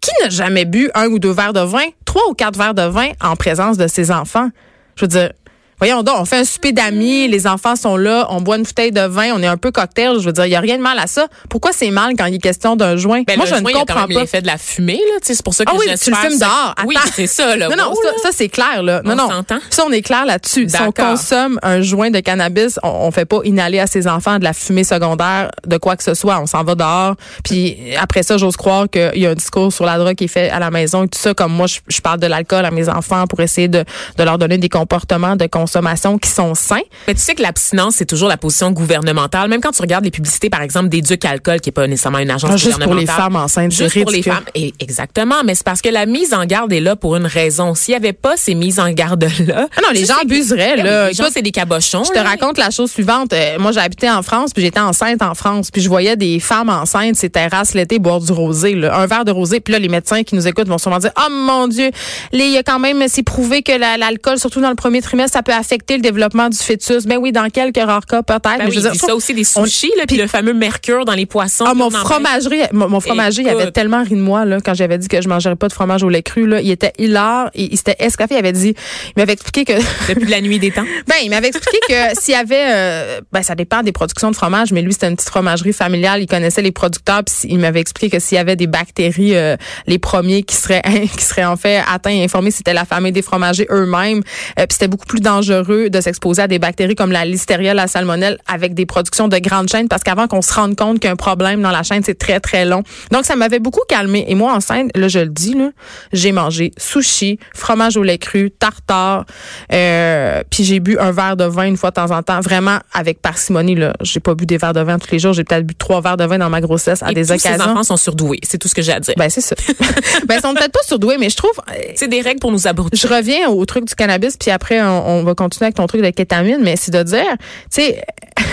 Qui 0.00 0.10
n'a 0.22 0.28
jamais 0.28 0.64
bu 0.64 0.90
un 0.94 1.06
ou 1.06 1.18
deux 1.18 1.32
verres 1.32 1.52
de 1.52 1.60
vin, 1.60 1.84
trois 2.04 2.22
ou 2.30 2.34
quatre 2.34 2.56
verres 2.56 2.74
de 2.74 2.82
vin 2.82 3.08
en 3.20 3.34
présence 3.34 3.76
de 3.78 3.88
ses 3.88 4.10
enfants? 4.10 4.50
Je 4.96 5.04
veux 5.04 5.08
dire, 5.08 5.32
Voyons 5.78 6.02
donc, 6.02 6.16
on 6.20 6.24
fait 6.24 6.38
un 6.38 6.44
souper 6.44 6.72
d'amis, 6.72 7.28
les 7.28 7.46
enfants 7.46 7.76
sont 7.76 7.96
là, 7.96 8.26
on 8.30 8.40
boit 8.40 8.56
une 8.56 8.62
bouteille 8.62 8.92
de 8.92 9.02
vin, 9.02 9.32
on 9.34 9.42
est 9.42 9.46
un 9.46 9.56
peu 9.58 9.70
cocktail. 9.70 10.18
Je 10.20 10.24
veux 10.26 10.32
dire, 10.32 10.46
il 10.46 10.52
y 10.52 10.56
a 10.56 10.60
rien 10.60 10.78
de 10.78 10.82
mal 10.82 10.98
à 10.98 11.06
ça. 11.06 11.26
Pourquoi 11.50 11.72
c'est 11.72 11.90
mal 11.90 12.14
quand 12.18 12.26
il 12.26 12.36
est 12.36 12.38
question 12.38 12.76
d'un 12.76 12.96
joint? 12.96 13.22
Ben, 13.26 13.36
Moi, 13.36 13.44
je 13.46 13.50
joint, 13.50 13.60
ne 13.60 13.68
il 13.68 13.72
y 13.72 13.74
a 13.74 13.78
quand 13.80 13.86
comprends 13.86 14.06
même 14.06 14.14
pas. 14.16 14.20
l'effet 14.22 14.40
de 14.40 14.46
la 14.46 14.56
fumée, 14.58 14.94
là. 14.94 15.20
Tu 15.20 15.26
sais, 15.28 15.34
c'est 15.34 15.44
pour 15.44 15.52
ça 15.54 15.64
que 15.64 15.70
Ah 15.74 15.76
oui, 15.78 15.86
tu 16.02 16.10
le 16.10 16.16
fumes 16.16 16.38
ça- 16.38 16.46
dehors. 16.46 16.74
Oui, 16.86 16.96
c'est 17.14 17.26
ça, 17.26 17.56
là. 17.56 17.68
Non, 17.68 17.76
non, 17.76 17.92
ça, 18.22 18.30
c'est 18.32 18.48
clair, 18.48 18.82
là. 18.82 19.02
Non, 19.04 19.12
On 19.12 19.16
non. 19.16 19.28
Ça, 19.70 19.84
on 19.86 19.92
est 19.92 20.02
clair 20.02 20.24
là-dessus. 20.24 20.66
Si 20.68 20.76
on 20.80 20.92
consomme 20.92 21.58
un 21.62 21.80
joint 21.82 22.10
de 22.10 22.20
cannabis, 22.20 22.78
on, 22.82 22.88
on 22.88 23.10
fait 23.10 23.24
pas 23.26 23.40
inhaler 23.44 23.78
à 23.80 23.86
ses 23.86 24.06
enfants 24.08 24.38
de 24.38 24.44
la 24.44 24.52
fumée 24.54 24.84
secondaire 24.84 25.50
de 25.66 25.76
quoi 25.76 25.96
que 25.96 26.02
ce 26.04 26.14
soit. 26.14 26.40
On 26.40 26.46
s'en 26.46 26.64
va 26.64 26.74
dehors. 26.74 27.16
Puis 27.44 27.76
après 28.00 28.22
ça, 28.22 28.36
j'ose 28.38 28.56
croire 28.56 28.86
qu'il 28.90 29.12
y 29.16 29.26
a 29.26 29.30
un 29.30 29.34
discours 29.34 29.72
sur 29.72 29.84
la 29.84 29.98
drogue 29.98 30.14
qui 30.14 30.24
est 30.24 30.28
fait 30.28 30.48
à 30.48 30.58
la 30.58 30.70
maison 30.70 31.04
et 31.04 31.08
tout 31.08 31.18
ça. 31.18 31.34
Comme 31.34 31.52
moi, 31.52 31.66
je, 31.66 31.80
je 31.88 32.00
parle 32.00 32.18
de 32.20 32.26
l'alcool 32.26 32.64
à 32.64 32.70
mes 32.70 32.88
enfants 32.88 33.26
pour 33.26 33.40
essayer 33.40 33.68
de, 33.68 33.84
de 34.16 34.22
leur 34.24 34.38
donner 34.38 34.58
des 34.58 34.68
comportements 34.68 35.36
de 35.36 35.46
consommation 35.66 36.16
qui 36.18 36.30
sont 36.30 36.54
sains. 36.54 36.80
Mais 37.08 37.14
tu 37.14 37.20
sais 37.20 37.34
que 37.34 37.42
l'abstinence, 37.42 37.96
c'est 37.96 38.04
toujours 38.06 38.28
la 38.28 38.36
position 38.36 38.70
gouvernementale. 38.70 39.48
Même 39.48 39.60
quand 39.60 39.72
tu 39.72 39.82
regardes 39.82 40.04
les 40.04 40.12
publicités, 40.12 40.48
par 40.48 40.62
exemple, 40.62 40.88
d'Éduc 40.88 41.24
Alcool, 41.24 41.60
qui 41.60 41.70
est 41.70 41.72
pas 41.72 41.86
nécessairement 41.88 42.20
une 42.20 42.30
agence 42.30 42.50
Ah, 42.52 42.56
juste 42.56 42.78
pour 42.82 42.94
les 42.94 43.04
gouvernementale. 43.04 43.16
femmes 43.32 43.36
enceintes, 43.36 43.72
Juste 43.72 44.00
pour 44.00 44.10
les 44.12 44.18
ridicule. 44.18 44.32
femmes. 44.32 44.44
Et 44.54 44.72
exactement. 44.78 45.42
Mais 45.44 45.54
c'est 45.56 45.64
parce 45.64 45.82
que 45.82 45.88
la 45.88 46.06
mise 46.06 46.32
en 46.32 46.44
garde 46.44 46.72
est 46.72 46.80
là 46.80 46.94
pour 46.94 47.16
une 47.16 47.26
raison. 47.26 47.74
S'il 47.74 47.92
y 47.92 47.96
avait 47.96 48.12
pas 48.12 48.36
ces 48.36 48.54
mises 48.54 48.78
en 48.78 48.90
garde-là. 48.90 49.68
Ah 49.76 49.80
non, 49.82 49.88
les 49.92 50.04
gens 50.06 50.14
abuseraient, 50.22 50.74
eh 50.78 50.82
là. 50.82 51.08
Les 51.08 51.14
gens, 51.14 51.24
c'est 51.32 51.42
des 51.42 51.50
cabochons. 51.50 52.04
Je 52.04 52.10
te 52.10 52.14
là. 52.14 52.22
raconte 52.22 52.58
la 52.58 52.70
chose 52.70 52.90
suivante. 52.92 53.32
Euh, 53.32 53.58
moi, 53.58 53.72
habité 53.76 54.08
en 54.08 54.22
France, 54.22 54.52
puis 54.54 54.62
j'étais 54.62 54.80
enceinte 54.80 55.20
en 55.22 55.34
France, 55.34 55.70
puis 55.72 55.82
je 55.82 55.88
voyais 55.88 56.16
des 56.16 56.38
femmes 56.40 56.70
enceintes, 56.70 57.16
ces 57.16 57.28
terrasses 57.30 57.74
l'été, 57.74 57.98
boire 57.98 58.20
du 58.20 58.30
rosé, 58.32 58.74
là, 58.74 58.96
un 58.98 59.06
verre 59.06 59.24
de 59.24 59.32
rosé. 59.32 59.58
Puis 59.60 59.72
là, 59.72 59.78
les 59.80 59.88
médecins 59.88 60.22
qui 60.22 60.34
nous 60.36 60.46
écoutent 60.46 60.68
vont 60.68 60.78
sûrement 60.78 60.98
dire, 60.98 61.10
oh 61.18 61.30
mon 61.30 61.66
Dieu, 61.68 61.90
il 62.32 62.50
y 62.50 62.56
a 62.56 62.62
quand 62.62 62.78
même, 62.78 63.04
c'est 63.08 63.22
prouvé 63.24 63.62
que 63.62 63.72
la- 63.72 63.96
l'alcool, 63.96 64.38
surtout 64.38 64.60
dans 64.60 64.70
le 64.70 64.76
premier 64.76 65.02
trimestre, 65.02 65.32
ça 65.34 65.42
peut 65.42 65.52
affecter 65.56 65.96
le 65.96 66.02
développement 66.02 66.48
du 66.48 66.56
fœtus. 66.58 67.06
Ben 67.06 67.16
oui, 67.18 67.32
dans 67.32 67.48
quelques 67.50 67.76
rares 67.78 68.06
cas, 68.06 68.22
peut-être. 68.22 68.42
Ben 68.42 68.56
mais 68.58 68.64
oui, 68.66 68.72
je 68.72 68.76
veux 68.76 68.80
il 68.80 68.82
dire, 68.82 68.92
dit 68.92 68.96
je 68.98 69.00
ça 69.00 69.06
trouve- 69.08 69.18
aussi 69.18 69.34
des 69.34 69.46
on- 69.56 69.64
sushis, 69.64 69.90
là, 69.96 70.04
puis 70.06 70.16
le 70.16 70.26
fameux 70.26 70.54
mercure 70.54 71.04
dans 71.04 71.14
les 71.14 71.26
poissons. 71.26 71.64
ah, 71.66 71.74
mon 71.74 71.90
fromagerie, 71.90 72.60
mon, 72.72 72.88
mon 72.88 73.00
fromager, 73.00 73.42
il 73.42 73.48
avait 73.48 73.70
tellement 73.70 74.02
ri 74.02 74.10
de 74.10 74.20
moi 74.20 74.44
là, 74.44 74.58
quand 74.64 74.74
j'avais 74.74 74.98
dit 74.98 75.08
que 75.08 75.20
je 75.20 75.28
mangerais 75.28 75.56
pas 75.56 75.68
de 75.68 75.72
fromage 75.72 76.02
au 76.02 76.08
lait 76.08 76.22
cru. 76.22 76.46
Là. 76.46 76.60
Il 76.60 76.70
était 76.70 76.92
hilar, 76.98 77.50
il, 77.54 77.68
il 77.72 77.76
s'était 77.76 77.96
esclaffé, 77.98 78.34
il 78.34 78.38
avait 78.38 78.52
dit, 78.52 78.74
il 79.08 79.12
m'avait 79.16 79.32
expliqué 79.32 79.64
que 79.64 79.72
Depuis 80.08 80.26
la 80.30 80.40
nuit 80.40 80.58
des 80.58 80.70
temps. 80.70 80.84
Ben, 81.06 81.14
il 81.22 81.30
m'avait 81.30 81.48
expliqué 81.48 81.78
que 81.88 82.20
s'il 82.20 82.34
y 82.34 82.36
avait, 82.36 82.64
euh, 82.74 83.20
ben, 83.32 83.42
ça 83.42 83.54
dépend 83.54 83.82
des 83.82 83.92
productions 83.92 84.30
de 84.30 84.36
fromage, 84.36 84.72
mais 84.72 84.82
lui, 84.82 84.92
c'était 84.92 85.08
une 85.08 85.16
petite 85.16 85.28
fromagerie 85.30 85.72
familiale. 85.72 86.20
Il 86.22 86.26
connaissait 86.26 86.62
les 86.62 86.72
producteurs, 86.72 87.22
puis 87.24 87.34
il 87.48 87.58
m'avait 87.58 87.80
expliqué 87.80 88.16
que 88.16 88.20
s'il 88.22 88.36
y 88.36 88.38
avait 88.38 88.56
des 88.56 88.66
bactéries, 88.66 89.36
euh, 89.36 89.56
les 89.86 89.98
premiers 89.98 90.42
qui 90.42 90.56
seraient, 90.56 90.82
qui 91.16 91.24
seraient 91.24 91.44
en 91.44 91.56
fait 91.56 91.82
atteints 91.88 92.10
et 92.10 92.24
informés, 92.24 92.50
c'était 92.50 92.74
la 92.74 92.84
famille 92.84 93.12
des 93.12 93.22
fromagers 93.22 93.66
eux-mêmes. 93.70 94.18
Euh, 94.58 94.66
puis 94.66 94.68
c'était 94.72 94.88
beaucoup 94.88 95.06
plus 95.06 95.20
dangereux 95.20 95.45
de 95.50 96.00
s'exposer 96.00 96.42
à 96.42 96.48
des 96.48 96.58
bactéries 96.58 96.94
comme 96.94 97.12
la 97.12 97.24
listeria, 97.24 97.74
la 97.74 97.86
salmonelle, 97.86 98.38
avec 98.46 98.74
des 98.74 98.86
productions 98.86 99.28
de 99.28 99.38
grandes 99.38 99.68
chaînes, 99.68 99.88
parce 99.88 100.02
qu'avant 100.02 100.26
qu'on 100.26 100.42
se 100.42 100.52
rende 100.52 100.76
compte 100.76 100.98
qu'il 100.98 101.06
y 101.06 101.08
a 101.08 101.12
un 101.12 101.16
problème 101.16 101.62
dans 101.62 101.70
la 101.70 101.82
chaîne, 101.82 102.02
c'est 102.04 102.18
très, 102.18 102.40
très 102.40 102.64
long. 102.64 102.82
Donc, 103.10 103.24
ça 103.24 103.36
m'avait 103.36 103.58
beaucoup 103.58 103.82
calmé. 103.88 104.24
Et 104.28 104.34
moi, 104.34 104.52
enceinte, 104.54 104.90
là, 104.94 105.08
je 105.08 105.20
le 105.20 105.28
dis, 105.28 105.54
là, 105.54 105.70
j'ai 106.12 106.32
mangé 106.32 106.72
sushi, 106.76 107.38
fromage 107.54 107.96
au 107.96 108.02
lait 108.02 108.18
cru, 108.18 108.50
tartare, 108.50 109.24
euh, 109.72 110.42
puis 110.50 110.64
j'ai 110.64 110.80
bu 110.80 110.98
un 110.98 111.12
verre 111.12 111.36
de 111.36 111.44
vin 111.44 111.64
une 111.66 111.76
fois 111.76 111.90
de 111.90 111.94
temps 111.96 112.10
en 112.10 112.22
temps, 112.22 112.40
vraiment 112.40 112.78
avec 112.92 113.20
parcimonie. 113.20 113.74
Là, 113.74 113.92
j'ai 114.02 114.20
pas 114.20 114.34
bu 114.34 114.46
des 114.46 114.56
verres 114.58 114.72
de 114.72 114.80
vin 114.80 114.98
tous 114.98 115.10
les 115.12 115.18
jours. 115.18 115.32
J'ai 115.32 115.44
peut-être 115.44 115.66
bu 115.66 115.74
trois 115.74 116.00
verres 116.00 116.16
de 116.16 116.24
vin 116.24 116.38
dans 116.38 116.50
ma 116.50 116.60
grossesse 116.60 117.02
à 117.02 117.10
Et 117.10 117.14
des 117.14 117.22
tous 117.22 117.38
ces 117.38 117.48
occasions. 117.48 117.72
enfants 117.72 117.82
sont 117.84 117.96
surdoués. 117.96 118.40
C'est 118.42 118.58
tout 118.58 118.68
ce 118.68 118.74
que 118.74 118.82
j'ai 118.82 118.92
à 118.92 119.00
dire. 119.00 119.14
Ben 119.16 119.28
c'est 119.30 119.40
ça. 119.40 119.54
ben 120.26 120.36
ils 120.36 120.40
sont 120.40 120.54
peut-être 120.54 120.72
pas 120.72 120.82
surdoués, 120.84 121.16
mais 121.18 121.30
je 121.30 121.36
trouve. 121.36 121.50
euh, 121.70 121.74
c'est 121.94 122.08
des 122.08 122.20
règles 122.20 122.40
pour 122.40 122.52
nous 122.52 122.66
abrutir. 122.66 122.98
je 122.98 123.12
reviens 123.12 123.48
au 123.48 123.64
truc 123.64 123.84
du 123.86 123.94
cannabis, 123.94 124.36
puis 124.36 124.50
après, 124.50 124.80
on, 124.82 125.08
on 125.08 125.22
va 125.24 125.34
continuer 125.36 125.66
avec 125.66 125.76
ton 125.76 125.86
truc 125.86 126.02
de 126.02 126.10
kétamine, 126.10 126.60
mais 126.62 126.76
c'est 126.76 126.92
de 126.92 127.02
dire, 127.02 127.36
tu 127.70 127.82
sais, 127.82 128.02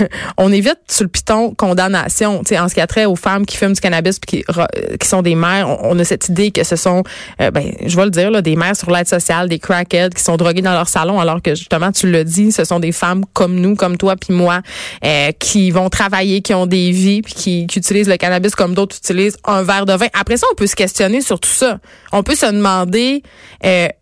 on 0.37 0.51
évite 0.51 0.79
sur 0.89 1.03
le 1.03 1.09
piton 1.09 1.53
condamnation, 1.55 2.39
tu 2.39 2.49
sais, 2.49 2.59
en 2.59 2.69
ce 2.69 2.73
qui 2.73 2.81
a 2.81 2.87
trait 2.87 3.05
aux 3.05 3.15
femmes 3.15 3.45
qui 3.45 3.57
fument 3.57 3.73
du 3.73 3.81
cannabis 3.81 4.19
puis 4.19 4.43
qui, 4.43 4.45
euh, 4.57 4.95
sont 5.03 5.21
des 5.21 5.35
mères. 5.35 5.67
On, 5.83 5.97
a 5.99 6.03
cette 6.03 6.29
idée 6.29 6.51
que 6.51 6.63
ce 6.63 6.75
sont, 6.75 7.03
euh, 7.41 7.51
ben, 7.51 7.73
je 7.85 7.95
vais 7.95 8.05
le 8.05 8.11
dire, 8.11 8.31
là, 8.31 8.41
des 8.41 8.55
mères 8.55 8.75
sur 8.75 8.89
l'aide 8.91 9.07
sociale, 9.07 9.49
des 9.49 9.59
crackheads 9.59 10.11
qui 10.15 10.23
sont 10.23 10.37
droguées 10.37 10.61
dans 10.61 10.73
leur 10.73 10.87
salon, 10.87 11.19
alors 11.19 11.41
que 11.41 11.55
justement, 11.55 11.91
tu 11.91 12.09
le 12.09 12.23
dis, 12.23 12.51
ce 12.51 12.63
sont 12.65 12.79
des 12.79 12.91
femmes 12.91 13.23
comme 13.33 13.55
nous, 13.55 13.75
comme 13.75 13.97
toi 13.97 14.15
puis 14.15 14.33
moi, 14.33 14.61
euh, 15.05 15.31
qui 15.39 15.71
vont 15.71 15.89
travailler, 15.89 16.41
qui 16.41 16.53
ont 16.53 16.65
des 16.65 16.91
vies, 16.91 17.21
puis 17.21 17.33
qui, 17.33 17.63
utilisent 17.63 18.09
le 18.09 18.17
cannabis 18.17 18.55
comme 18.55 18.73
d'autres 18.73 18.97
utilisent 18.97 19.37
un 19.45 19.63
verre 19.63 19.85
de 19.85 19.93
vin. 19.93 20.07
Après 20.13 20.37
ça, 20.37 20.47
on 20.51 20.55
peut 20.55 20.67
se 20.67 20.75
questionner 20.75 21.21
sur 21.21 21.39
tout 21.39 21.49
ça. 21.49 21.79
On 22.11 22.23
peut 22.23 22.35
se 22.35 22.45
demander 22.45 23.23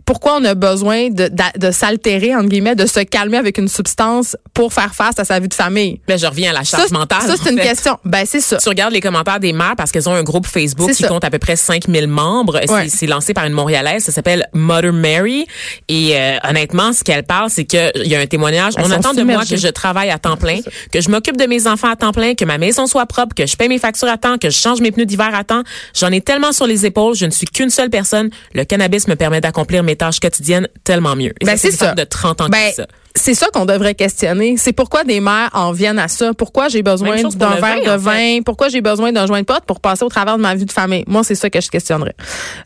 pourquoi 0.06 0.38
on 0.42 0.44
a 0.44 0.56
besoin 0.56 1.10
de, 1.10 1.28
de, 1.28 1.60
de 1.60 1.72
s'altérer, 1.72 2.36
entre 2.36 2.50
guillemets, 2.50 2.76
de 2.76 2.86
se 2.86 3.00
calmer 3.00 3.38
avec 3.38 3.58
une 3.58 3.68
substance 3.68 4.36
pour 4.54 4.74
faire 4.74 4.94
face 4.94 5.18
à 5.20 5.24
sa 5.24 5.40
vie 5.40 5.48
de 5.48 5.54
famille. 5.54 5.81
Là, 6.07 6.18
je 6.18 6.25
reviens 6.25 6.51
à 6.51 6.54
la 6.54 6.63
Ça, 6.63 6.78
charge 6.78 6.89
c'est- 6.89 6.94
mentale. 6.98 7.22
ça, 7.25 7.36
c'est 7.42 7.50
une 7.51 7.57
fait. 7.60 7.68
question. 7.68 7.98
Ben, 8.06 8.25
c'est 8.25 8.42
ça. 8.42 8.57
Tu 8.57 8.69
regardes 8.69 8.94
les 8.94 9.01
commentaires 9.01 9.39
des 9.39 9.54
mères 9.54 9.74
parce 9.78 9.92
qu'elles 9.92 10.07
ont 10.10 10.13
un 10.13 10.24
groupe 10.24 10.48
Facebook 10.48 10.89
qui 10.92 11.04
ça. 11.04 11.07
compte 11.07 11.24
à 11.24 11.30
peu 11.30 11.39
près 11.39 11.56
5000 11.56 12.07
membres. 12.07 12.60
C'est- 12.63 12.72
Ouais. 12.72 12.89
C'est 12.89 13.07
lancé 13.07 13.33
par 13.33 13.45
une 13.45 13.54
Montréalaise. 13.54 14.04
Ça 14.04 14.12
s'appelle 14.12 14.48
Mother 14.54 14.94
Mary. 14.94 15.45
Et 15.88 16.16
euh, 16.16 16.38
honnêtement, 16.48 16.94
ce 16.94 17.04
qu'elle 17.04 17.24
parle, 17.24 17.50
c'est 17.50 17.66
qu'il 17.66 17.92
y 18.06 18.16
a 18.16 18.19
un 18.19 18.25
témoignage. 18.28 18.74
Elles 18.78 18.86
On 18.86 18.92
attend 18.92 19.13
de 19.13 19.24
moi 19.24 19.44
que 19.45 19.57
je 19.57 19.68
travaille 19.68 20.10
à 20.10 20.19
temps 20.19 20.38
plein, 20.38 20.60
que 20.92 21.01
je 21.01 21.10
m'occupe 21.10 21.38
de 21.38 21.45
mes 21.45 21.68
enfants 21.68 21.89
à 21.92 21.95
temps 21.95 22.12
plein, 22.12 22.36
que 22.36 22.45
ma 22.45 22.57
maison 22.57 22.88
soit 22.88 23.06
propre, 23.06 23.36
que 23.36 23.45
je 23.45 23.56
paye 23.56 23.69
mes 23.69 23.80
factures 23.80 24.07
à 24.10 24.18
temps, 24.18 24.38
que 24.38 24.50
je 24.50 24.57
change 24.57 24.81
mes 24.81 24.92
pneus 24.92 25.06
d'hiver 25.06 25.31
à 25.34 25.44
temps. 25.44 25.63
J'en 25.94 26.12
ai 26.12 26.22
tellement 26.22 26.51
sur 26.51 26.68
les 26.68 26.86
épaules. 26.86 27.16
Je 27.16 27.25
ne 27.25 27.31
suis 27.31 27.45
qu'une 27.48 27.69
seule 27.69 27.89
personne. 27.89 28.30
Le 28.54 28.63
cannabis 28.63 29.07
me 29.07 29.16
permet 29.16 29.42
d'accomplir 29.42 29.84
mes 29.84 29.95
tâches 29.95 30.19
quotidiennes 30.19 30.68
tellement 30.84 31.16
mieux. 31.16 31.34
Et 31.42 31.45
Ben, 31.45 31.51
ça, 31.51 31.57
c'est 31.57 31.69
une 31.69 31.75
ça. 31.75 31.86
femme 31.88 31.95
de 31.95 32.04
30 32.04 32.42
ans 32.42 32.45
qui 32.45 32.51
Ben, 32.51 32.69
dit 32.69 32.75
ça. 32.75 32.86
C'est 33.16 33.34
ça 33.34 33.48
qu'on 33.54 33.66
devrait 33.66 33.96
questionner. 33.96 34.56
C'est 34.58 34.74
pourquoi 34.74 35.04
des 35.04 35.19
mères 35.19 35.50
en 35.54 35.72
viennent 35.72 36.00
à 36.00 36.08
ça? 36.08 36.34
Pourquoi 36.34 36.69
j'ai 36.69 36.81
besoin 36.84 37.22
d'un 37.22 37.50
verre 37.56 37.60
vin, 37.60 37.80
de 37.84 37.90
en 37.90 37.98
vin? 37.98 38.42
Pourquoi 38.46 38.69
j'ai 38.69 38.81
besoin 38.81 39.12
d'un 39.12 39.28
joint 39.28 39.42
de 39.42 39.46
pote 39.46 39.63
pour 39.66 39.80
passer 39.80 40.04
au 40.04 40.10
travers 40.10 40.38
de 40.38 40.42
ma 40.42 40.56
vie 40.56 40.66
de 40.66 40.72
famille? 40.72 41.04
Moi, 41.08 41.24
c'est 41.24 41.36
ça 41.36 41.50
que 41.50 41.60
je 41.62 41.69
questionnerais. 41.69 42.16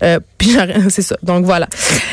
Euh, 0.03 0.19
puis 0.37 0.55
c'est 0.89 1.01
ça. 1.01 1.15
Donc 1.23 1.45
voilà. 1.45 1.67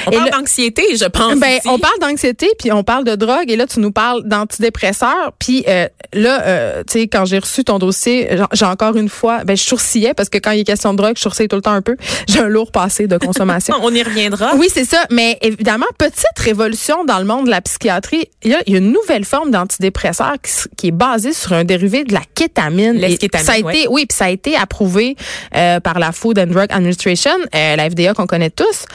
On 0.06 0.10
Et 0.10 0.16
parle 0.16 0.30
d'anxiété, 0.30 0.82
je 0.96 1.04
pense. 1.04 1.36
Ben, 1.36 1.56
ici. 1.58 1.68
on 1.68 1.78
parle 1.78 1.98
d'anxiété, 2.00 2.48
puis 2.58 2.72
on 2.72 2.82
parle 2.82 3.04
de 3.04 3.14
drogue, 3.14 3.48
et 3.50 3.56
là, 3.56 3.66
tu 3.66 3.80
nous 3.80 3.92
parles 3.92 4.22
d'antidépresseurs. 4.26 5.32
Puis 5.38 5.64
euh, 5.68 5.86
là, 6.12 6.42
euh, 6.42 6.82
tu 6.86 7.00
sais, 7.00 7.08
quand 7.08 7.24
j'ai 7.24 7.38
reçu 7.38 7.64
ton 7.64 7.78
dossier, 7.78 8.28
j'ai- 8.30 8.44
j'ai 8.52 8.64
encore 8.64 8.96
une 8.96 9.08
fois, 9.08 9.44
ben, 9.44 9.56
je 9.56 9.62
sourcillais, 9.62 10.14
parce 10.14 10.28
que 10.28 10.38
quand 10.38 10.52
il 10.52 10.60
est 10.60 10.64
question 10.64 10.92
de 10.92 10.98
drogue, 10.98 11.14
je 11.16 11.22
sourcille 11.22 11.48
tout 11.48 11.56
le 11.56 11.62
temps 11.62 11.72
un 11.72 11.82
peu. 11.82 11.96
J'ai 12.28 12.40
un 12.40 12.48
lourd 12.48 12.70
passé 12.72 13.06
de 13.06 13.18
consommation. 13.18 13.74
On 13.82 13.92
y 13.94 14.02
reviendra. 14.02 14.52
Oui, 14.56 14.68
c'est 14.72 14.84
ça. 14.84 15.04
Mais 15.10 15.38
évidemment, 15.42 15.86
petite 15.98 16.38
révolution 16.38 17.04
dans 17.04 17.18
le 17.18 17.24
monde 17.24 17.46
de 17.46 17.50
la 17.50 17.60
psychiatrie. 17.60 18.21
Il 18.42 18.50
y 18.50 18.54
a, 18.54 18.62
il 18.66 18.72
y 18.72 18.76
a 18.76 18.78
une 18.78 18.92
nouvelle 18.92 19.24
forme 19.24 19.50
d'antidépresseur 19.50 20.36
qui, 20.76 20.88
est 20.88 20.92
basée 20.92 21.32
sur 21.32 21.52
un 21.52 21.64
dérivé 21.64 22.04
de 22.04 22.12
la 22.12 22.22
kétamine. 22.34 23.00
Ça 23.34 23.52
a 23.52 23.58
été, 23.58 23.86
oui, 23.88 24.06
puis 24.06 24.16
ça 24.16 24.26
a 24.26 24.30
été 24.30 24.56
approuvé 24.56 25.16
euh, 25.54 25.80
par 25.80 25.98
la 25.98 26.12
Food 26.12 26.38
and 26.38 26.46
Drug 26.46 26.66
Administration, 26.70 27.30
euh, 27.54 27.76
la 27.76 27.90
FDA 27.90 28.14
qu'on 28.14 28.26
connaît 28.26 28.50
tous, 28.50 28.86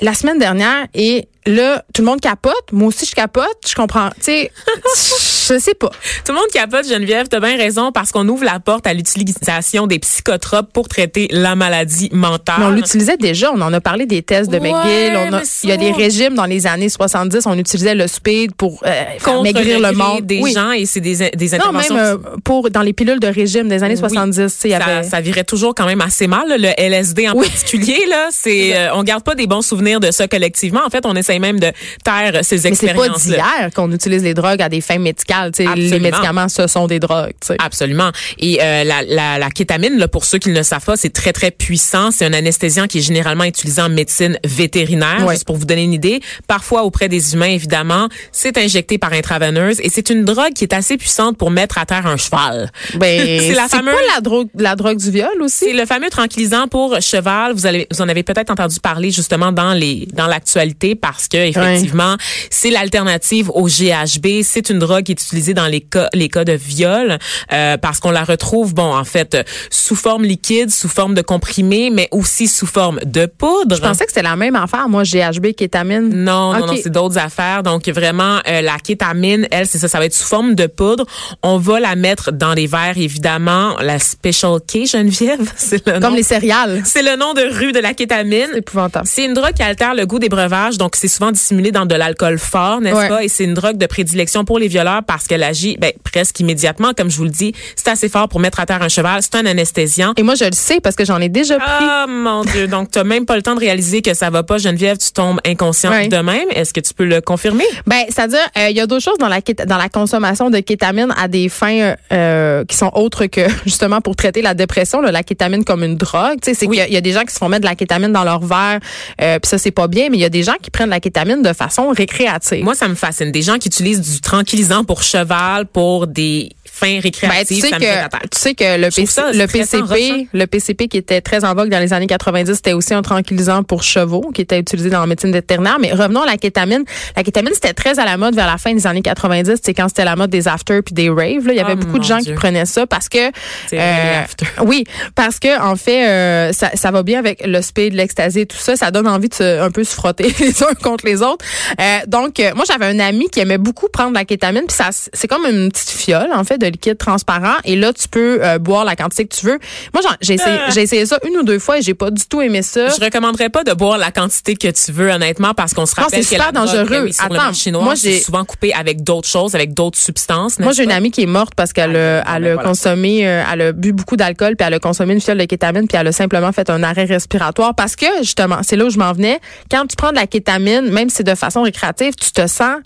la 0.00 0.14
semaine 0.14 0.38
dernière. 0.38 0.86
Et 0.94 1.28
là, 1.46 1.84
tout 1.94 2.02
le 2.02 2.06
monde 2.06 2.20
capote. 2.20 2.54
Moi 2.72 2.88
aussi, 2.88 3.06
je 3.06 3.14
capote. 3.14 3.46
Je 3.68 3.74
comprends. 3.74 4.10
Tu 4.16 4.24
sais, 4.24 4.52
je 5.54 5.58
sais 5.58 5.74
pas. 5.74 5.90
Tout 6.24 6.32
le 6.32 6.34
monde 6.34 6.48
capote, 6.52 6.86
Geneviève, 6.88 7.28
t'as 7.28 7.40
bien 7.40 7.56
raison, 7.56 7.92
parce 7.92 8.12
qu'on 8.12 8.26
ouvre 8.28 8.44
la 8.44 8.60
porte 8.60 8.86
à 8.86 8.94
l'utilisation 8.94 9.86
des 9.86 9.98
psychotropes 9.98 10.72
pour 10.72 10.88
traiter 10.88 11.28
la 11.30 11.54
maladie 11.56 12.08
mentale. 12.12 12.56
Mais 12.58 12.64
on 12.66 12.70
l'utilisait 12.70 13.16
déjà. 13.16 13.50
On 13.52 13.60
en 13.60 13.72
a 13.72 13.80
parlé 13.80 14.06
des 14.06 14.22
tests 14.22 14.50
de 14.50 14.58
Ouais, 14.58 14.72
McGill. 14.72 15.16
On 15.16 15.32
a, 15.32 15.38
mais 15.40 15.44
ça- 15.44 15.60
il 15.64 15.70
y 15.70 15.72
a 15.72 15.76
des 15.76 15.90
régimes 15.92 16.34
dans 16.34 16.44
les 16.46 16.66
années 16.66 16.88
70. 16.88 17.46
On 17.46 17.58
utilisait 17.58 17.94
le 17.94 18.06
speed 18.06 18.54
pour 18.54 18.82
euh, 18.86 19.04
faire 19.18 19.42
maigrir 19.42 19.80
le 19.80 19.92
monde. 19.92 20.26
des 20.26 20.40
Oui. 20.42 20.52
gens 20.52 20.70
et 20.72 20.86
c'est 20.86 21.00
des, 21.00 21.30
des 21.30 21.48
Non, 21.48 21.54
interventions. 21.54 21.94
même 21.94 22.04
euh, 22.04 22.36
pour 22.44 22.70
dans 22.70 22.82
les 22.82 22.92
pilules 22.92 23.20
de 23.20 23.26
régime 23.28 23.68
des 23.68 23.82
années 23.82 23.94
Oui. 23.94 24.00
70, 24.00 24.34
tu 24.36 24.48
sais, 24.48 24.68
il 24.68 24.72
y 24.72 24.74
ça, 24.78 24.84
avait 24.84 25.08
ça 25.08 25.20
virait 25.20 25.44
toujours 25.44 25.74
quand 25.74 25.86
même 25.86 26.00
assez 26.00 26.26
mal, 26.26 26.48
là, 26.48 26.58
le 26.58 26.68
LSD 26.78 27.28
en 27.28 27.34
Oui. 27.34 27.48
particulier. 27.48 28.04
Là, 28.08 28.28
c'est, 28.30 28.76
euh, 28.76 28.94
on 28.94 29.02
garde 29.02 29.24
pas 29.24 29.34
des 29.34 29.46
bons 29.46 29.62
souvenirs 29.62 30.00
de 30.00 30.10
ça 30.10 30.28
collectivement. 30.28 30.80
En 30.86 30.90
fait, 30.90 31.04
on 31.06 31.14
essaye 31.16 31.38
même 31.40 31.58
de 31.58 31.72
taire 32.04 32.40
ces 32.42 32.56
mais 32.56 32.74
c'est 32.74 32.86
pas 32.86 32.92
expériences. 32.92 33.24
d'hier 33.26 33.70
qu'on 33.74 33.90
utilise 33.92 34.22
les 34.22 34.34
drogues 34.34 34.62
à 34.62 34.68
des 34.68 34.80
fins 34.80 34.98
médicales. 34.98 35.50
Les 35.58 35.98
médicaments, 35.98 36.48
ce 36.48 36.66
sont 36.66 36.86
des 36.86 37.00
drogues. 37.00 37.32
Absolument. 37.58 38.10
Et 38.38 38.58
euh, 38.62 38.84
la, 38.84 39.02
la, 39.02 39.38
la 39.38 39.50
kétamine, 39.50 39.98
là, 39.98 40.06
pour 40.08 40.24
ceux 40.24 40.38
qui 40.38 40.50
ne 40.50 40.54
le 40.54 40.62
savent 40.62 40.84
pas, 40.84 40.96
c'est 40.96 41.12
très, 41.12 41.32
très 41.32 41.50
puissant. 41.50 42.10
C'est 42.10 42.24
un 42.26 42.32
anesthésiant 42.32 42.86
qui 42.86 42.98
est 42.98 43.02
généralement 43.02 43.44
utilisé 43.44 43.82
en 43.82 43.88
médecine 43.88 44.38
vétérinaire, 44.44 45.24
Ouais. 45.26 45.34
juste 45.34 45.46
pour 45.46 45.56
vous 45.56 45.64
donner 45.64 45.84
une 45.84 45.92
idée. 45.92 46.20
Parfois 46.46 46.82
auprès 46.84 47.08
des 47.08 47.34
humains, 47.34 47.46
évidemment. 47.46 48.08
C'est 48.32 48.56
injecté 48.58 48.98
par 48.98 49.12
intraveineuse 49.12 49.80
et 49.80 49.88
c'est 49.88 50.10
une 50.10 50.24
drogue 50.24 50.52
qui 50.54 50.64
est 50.64 50.74
assez 50.74 50.96
puissante 50.96 51.36
pour 51.36 51.50
mettre 51.50 51.78
à 51.78 51.86
terre 51.86 52.06
un 52.06 52.16
cheval. 52.16 52.70
Ben, 52.94 53.40
C'est 53.40 53.54
la 53.54 53.68
fameuse- 53.68 53.94
pas 53.94 54.14
la 54.14 54.20
drogue, 54.20 54.48
la 54.56 54.76
drogue 54.76 54.98
du 54.98 55.10
viol 55.10 55.28
C'est 55.48 55.66
aussi. 55.66 55.72
le 55.72 55.86
fameux 55.86 56.10
tranquillisant 56.10 56.68
pour 56.68 57.00
cheval. 57.00 57.52
Vous 57.54 57.66
allez, 57.66 57.86
vous 57.90 58.00
en 58.02 58.08
avez 58.08 58.22
peut-être 58.22 58.50
entendu 58.50 58.76
parler 58.80 59.10
justement 59.10 59.52
dans 59.52 59.72
les, 59.72 60.06
dans 60.12 60.26
l'actualité 60.26 60.94
parce 60.94 61.19
parce 61.20 61.28
que 61.28 61.36
effectivement, 61.36 62.16
c'est 62.50 62.70
l'alternative 62.70 63.50
au 63.50 63.66
GHB. 63.66 64.42
C'est 64.42 64.70
une 64.70 64.78
drogue 64.78 65.04
qui 65.04 65.12
est 65.12 65.22
utilisée 65.22 65.52
dans 65.52 65.66
les 65.66 65.80
cas, 65.82 66.08
les 66.14 66.28
cas 66.30 66.44
de 66.44 66.52
viol 66.52 67.18
euh, 67.52 67.76
parce 67.76 68.00
qu'on 68.00 68.10
la 68.10 68.24
retrouve, 68.24 68.72
bon, 68.74 68.94
en 68.94 69.04
fait, 69.04 69.36
sous 69.70 69.96
forme 69.96 70.24
liquide, 70.24 70.70
sous 70.70 70.88
forme 70.88 71.14
de 71.14 71.20
comprimé, 71.20 71.90
mais 71.90 72.08
aussi 72.10 72.48
sous 72.48 72.66
forme 72.66 73.00
de 73.04 73.26
poudre. 73.26 73.76
Je 73.76 73.82
pensais 73.82 74.04
que 74.06 74.12
c'était 74.12 74.22
la 74.22 74.36
même 74.36 74.56
affaire, 74.56 74.88
moi, 74.88 75.02
GHB, 75.02 75.52
kétamine. 75.52 76.08
Non, 76.08 76.54
non, 76.54 76.60
Ok. 76.60 76.66
non, 76.68 76.74
c'est 76.82 76.90
d'autres 76.92 77.18
affaires. 77.18 77.62
Donc 77.62 77.86
vraiment, 77.88 78.38
euh, 78.48 78.62
la 78.62 78.78
kétamine, 78.78 79.46
elle, 79.50 79.66
c'est 79.66 79.78
ça, 79.78 79.88
ça 79.88 79.98
va 79.98 80.06
être 80.06 80.14
sous 80.14 80.26
forme 80.26 80.54
de 80.54 80.66
poudre. 80.66 81.04
On 81.42 81.58
va 81.58 81.80
la 81.80 81.96
mettre 81.96 82.32
dans 82.32 82.54
les 82.54 82.66
verres, 82.66 82.96
évidemment. 82.96 83.76
La 83.80 83.98
Special 83.98 84.58
K, 84.60 84.86
Geneviève, 84.86 85.52
c'est 85.56 85.86
le 85.86 85.94
nom. 85.98 86.00
Comme 86.00 86.16
les 86.16 86.22
céréales. 86.22 86.80
C'est 86.86 87.02
le 87.02 87.16
nom 87.16 87.34
de 87.34 87.42
rue 87.42 87.72
de 87.72 87.78
la 87.80 87.92
kétamine. 87.92 88.48
C'est 88.52 88.58
épouvantable. 88.58 89.06
C'est 89.06 89.24
une 89.26 89.34
drogue 89.34 89.52
qui 89.52 89.62
altère 89.62 89.94
le 89.94 90.06
goût 90.06 90.18
des 90.18 90.28
breuvages, 90.30 90.78
donc 90.78 90.96
c'est 90.96 91.08
souvent 91.10 91.32
dissimulé 91.32 91.72
dans 91.72 91.86
de 91.86 91.94
l'alcool 91.94 92.38
fort, 92.38 92.80
n'est-ce 92.80 92.96
Ouais. 92.96 93.08
pas? 93.08 93.24
Et 93.24 93.28
c'est 93.28 93.44
une 93.44 93.54
drogue 93.54 93.76
de 93.76 93.86
prédilection 93.86 94.44
pour 94.44 94.58
les 94.58 94.68
violeurs 94.68 95.02
parce 95.06 95.26
qu'elle 95.26 95.42
agit 95.42 95.76
ben, 95.78 95.92
presque 96.04 96.38
immédiatement, 96.40 96.92
comme 96.96 97.10
je 97.10 97.16
vous 97.16 97.24
le 97.24 97.30
dis. 97.30 97.52
C'est 97.76 97.88
assez 97.88 98.08
fort 98.08 98.28
pour 98.28 98.40
mettre 98.40 98.60
à 98.60 98.66
terre 98.66 98.82
un 98.82 98.88
cheval. 98.88 99.20
C'est 99.22 99.34
un 99.36 99.46
anesthésiant. 99.46 100.12
Et 100.16 100.22
moi, 100.22 100.34
je 100.34 100.44
le 100.44 100.52
sais 100.52 100.80
parce 100.80 100.96
que 100.96 101.04
j'en 101.04 101.20
ai 101.20 101.28
déjà 101.28 101.56
pris. 101.58 101.66
Ah 101.68 102.06
mon 102.08 102.44
Dieu, 102.44 102.66
donc 102.66 102.90
t'as 102.90 103.04
même 103.04 103.26
pas 103.26 103.36
le 103.36 103.42
temps 103.42 103.54
de 103.54 103.60
réaliser 103.60 104.02
que 104.02 104.14
ça 104.14 104.30
va 104.30 104.42
pas, 104.42 104.58
Geneviève, 104.58 104.98
tu 104.98 105.10
tombes 105.12 105.40
inconsciente 105.46 105.92
Ouais. 105.92 106.08
de 106.08 106.16
même. 106.18 106.46
Est-ce 106.54 106.72
que 106.72 106.80
tu 106.80 106.94
peux 106.94 107.04
le 107.04 107.20
confirmer? 107.20 107.64
Ben, 107.86 108.02
c'est-à-dire, 108.08 108.38
euh, 108.58 108.68
il 108.70 108.76
y 108.76 108.80
a 108.80 108.86
d'autres 108.86 109.02
choses 109.04 109.18
dans 109.18 109.28
la 109.28 109.40
dans 109.66 109.78
la 109.78 109.88
consommation 109.88 110.50
de 110.50 110.58
kétamine 110.60 111.12
à 111.16 111.26
des 111.28 111.48
fins 111.48 111.94
euh, 112.12 112.64
qui 112.66 112.76
sont 112.76 112.90
autres 112.94 113.26
que 113.26 113.40
justement 113.66 114.00
pour 114.00 114.14
traiter 114.16 114.42
la 114.42 114.54
dépression. 114.54 115.00
là, 115.00 115.10
la 115.10 115.22
kétamine 115.22 115.64
comme 115.64 115.82
une 115.82 115.96
drogue, 115.96 116.38
tu 116.42 116.50
sais, 116.50 116.54
c'est 116.54 116.66
Oui. 116.66 116.76
qu'il 116.76 116.82
y 116.82 116.84
a- 116.84 116.88
il 116.88 116.94
y, 116.94 116.96
a 116.96 117.00
des 117.00 117.12
gens 117.12 117.22
qui 117.22 117.32
se 117.32 117.38
font 117.38 117.48
mettre 117.48 117.62
de 117.62 117.66
la 117.66 117.74
kétamine 117.74 118.12
dans 118.12 118.24
leur 118.24 118.40
verre, 118.40 118.80
euh, 119.20 119.38
puis 119.38 119.48
ça 119.48 119.58
c'est 119.58 119.70
pas 119.70 119.88
bien. 119.88 120.08
Mais 120.10 120.16
il 120.16 120.20
y 120.20 120.24
a 120.24 120.28
des 120.28 120.42
gens 120.42 120.54
qui 120.62 120.70
prennent 120.70 120.90
la 120.90 120.99
de 121.00 121.52
façon 121.52 121.88
récréative. 121.90 122.64
Moi, 122.64 122.74
ça 122.74 122.88
me 122.88 122.94
fascine. 122.94 123.32
Des 123.32 123.42
gens 123.42 123.58
qui 123.58 123.68
utilisent 123.68 124.00
du 124.00 124.20
tranquillisant 124.20 124.84
pour 124.84 125.02
cheval 125.02 125.66
pour 125.66 126.06
des 126.06 126.50
fins 126.72 126.94
Ben, 126.96 127.00
récréatives, 127.00 127.62
tu 127.62 127.68
sais 127.68 127.78
que 127.78 128.08
tu 128.30 128.38
sais 128.38 128.54
que 128.54 128.78
le, 128.78 128.88
PC 128.88 129.06
ça 129.06 129.32
le. 129.32 129.46
PCP, 129.46 130.28
le 130.32 130.46
PCP 130.46 130.88
qui 130.88 130.96
était 130.98 131.20
très 131.20 131.44
en 131.44 131.54
vogue 131.54 131.68
dans 131.68 131.78
les 131.78 131.92
années 131.92 132.06
90, 132.06 132.54
c'était 132.54 132.72
aussi 132.72 132.94
un 132.94 133.02
tranquillisant 133.02 133.62
pour 133.62 133.82
chevaux 133.82 134.30
qui 134.34 134.42
était 134.42 134.58
utilisé 134.58 134.90
dans 134.90 135.00
la 135.00 135.06
médecine 135.06 135.32
vétérinaire. 135.32 135.78
Mais 135.80 135.92
revenons 135.92 136.22
à 136.22 136.26
la 136.26 136.36
kétamine. 136.36 136.84
La 137.16 137.22
kétamine 137.22 137.52
c'était 137.54 137.74
très 137.74 137.98
à 137.98 138.04
la 138.04 138.16
mode 138.16 138.34
vers 138.34 138.46
la 138.46 138.58
fin 138.58 138.74
des 138.74 138.86
années 138.86 139.02
90, 139.02 139.56
c'est 139.62 139.74
quand 139.74 139.88
c'était 139.88 140.04
la 140.04 140.16
mode 140.16 140.30
des 140.30 140.48
after 140.48 140.82
puis 140.82 140.94
des 140.94 141.08
raves. 141.08 141.46
Là, 141.46 141.52
il 141.52 141.56
y 141.56 141.60
avait 141.60 141.70
Oh, 141.72 141.76
beaucoup 141.76 141.98
de 141.98 142.04
gens 142.04 142.18
Dieu. 142.18 142.32
qui 142.32 142.38
prenaient 142.38 142.66
ça 142.66 142.86
parce 142.86 143.08
que 143.08 143.30
euh, 143.72 144.22
oui, 144.62 144.84
parce 145.14 145.38
que 145.38 145.60
en 145.60 145.76
fait 145.76 146.08
euh, 146.08 146.52
ça, 146.52 146.70
ça 146.74 146.90
va 146.90 147.02
bien 147.02 147.18
avec 147.18 147.46
le 147.46 147.62
speed, 147.62 147.94
l'ecstasy, 147.94 148.46
tout 148.46 148.56
ça. 148.56 148.76
Ça 148.76 148.90
donne 148.90 149.06
envie 149.06 149.28
de 149.28 149.34
se, 149.34 149.60
un 149.60 149.70
peu 149.70 149.84
se 149.84 149.94
frotter 149.94 150.34
les 150.40 150.62
uns 150.62 150.74
contre 150.82 151.06
les 151.06 151.22
autres. 151.22 151.44
Euh, 151.80 151.98
donc 152.06 152.40
euh, 152.40 152.52
moi 152.54 152.64
j'avais 152.66 152.86
un 152.86 152.98
ami 152.98 153.28
qui 153.30 153.40
aimait 153.40 153.58
beaucoup 153.58 153.88
prendre 153.88 154.14
la 154.14 154.24
kétamine 154.24 154.64
puis 154.66 154.76
ça 154.76 154.90
c'est 154.90 155.28
comme 155.28 155.44
une 155.46 155.70
petite 155.70 155.90
fiole 155.90 156.30
en 156.34 156.44
fait 156.44 156.58
de 156.60 156.66
liquide 156.66 156.96
transparent 156.98 157.56
et 157.64 157.74
là 157.76 157.92
tu 157.92 158.06
peux 158.08 158.38
euh, 158.44 158.58
boire 158.58 158.84
la 158.84 158.94
quantité 158.96 159.26
que 159.26 159.34
tu 159.34 159.46
veux. 159.46 159.58
Moi 159.92 160.02
j'ai 160.20 160.34
essayé, 160.34 160.56
Ah. 160.66 160.70
j'ai 160.72 160.82
essayé 160.82 161.06
ça 161.06 161.18
une 161.28 161.36
ou 161.38 161.42
deux 161.42 161.58
fois 161.58 161.78
et 161.78 161.82
j'ai 161.82 161.94
pas 161.94 162.10
du 162.10 162.22
tout 162.24 162.40
aimé 162.40 162.62
ça. 162.62 162.88
Je 162.88 163.02
recommanderais 163.04 163.48
pas 163.48 163.64
de 163.64 163.72
boire 163.72 163.98
la 163.98 164.10
quantité 164.12 164.54
que 164.54 164.68
tu 164.68 164.92
veux, 164.92 165.10
honnêtement, 165.10 165.54
parce 165.54 165.74
qu'on 165.74 165.86
se 165.86 165.94
Non, 165.98 166.04
rappelle 166.04 166.22
c'est 166.24 166.36
que 166.36 166.40
la 166.40 166.52
drogue, 166.52 166.66
dangereux. 166.66 167.02
oui, 167.04 167.12
sur 167.12 167.24
le 167.28 167.34
Attends, 167.34 167.44
marché 167.44 167.70
noir, 167.70 167.84
moi, 167.84 167.94
j'ai- 167.94 168.20
souvent 168.20 168.44
coupé 168.44 168.72
avec 168.72 169.02
d'autres 169.02 169.28
choses, 169.28 169.54
avec 169.54 169.74
d'autres 169.74 169.98
substances. 169.98 170.58
Moi, 170.58 170.72
j'ai 170.72 170.84
une 170.84 170.92
amie 170.92 171.10
qui 171.10 171.22
est 171.22 171.26
morte 171.26 171.54
parce 171.56 171.72
qu'elle 171.72 171.96
a, 171.96 172.22
Ah, 172.26 172.34
elle 172.36 172.42
ben 172.44 172.50
a 172.50 172.54
voilà. 172.54 172.68
consommé, 172.68 173.26
euh, 173.26 173.42
elle 173.52 173.60
a 173.62 173.72
bu 173.72 173.92
beaucoup 173.92 174.16
d'alcool, 174.16 174.56
puis 174.56 174.66
elle 174.66 174.74
a 174.74 174.78
consommé 174.78 175.14
une 175.14 175.20
fiole 175.20 175.38
de 175.38 175.44
kétamine, 175.44 175.86
puis 175.88 175.96
elle 175.98 176.06
a 176.06 176.12
simplement 176.12 176.52
fait 176.52 176.68
un 176.70 176.82
arrêt 176.82 177.04
respiratoire 177.04 177.74
parce 177.74 177.96
que 177.96 178.06
justement, 178.20 178.58
c'est 178.62 178.76
là 178.76 178.84
où 178.84 178.90
je 178.90 178.98
m'en 178.98 179.12
venais. 179.12 179.40
Quand 179.70 179.86
tu 179.86 179.96
prends 179.96 180.10
de 180.10 180.16
la 180.16 180.26
kétamine, 180.26 180.90
même 180.90 181.08
si 181.08 181.16
c'est 181.16 181.24
de 181.24 181.34
façon 181.34 181.62
récréative, 181.62 182.14
tu 182.14 182.30
te 182.32 182.46
sens 182.46 182.76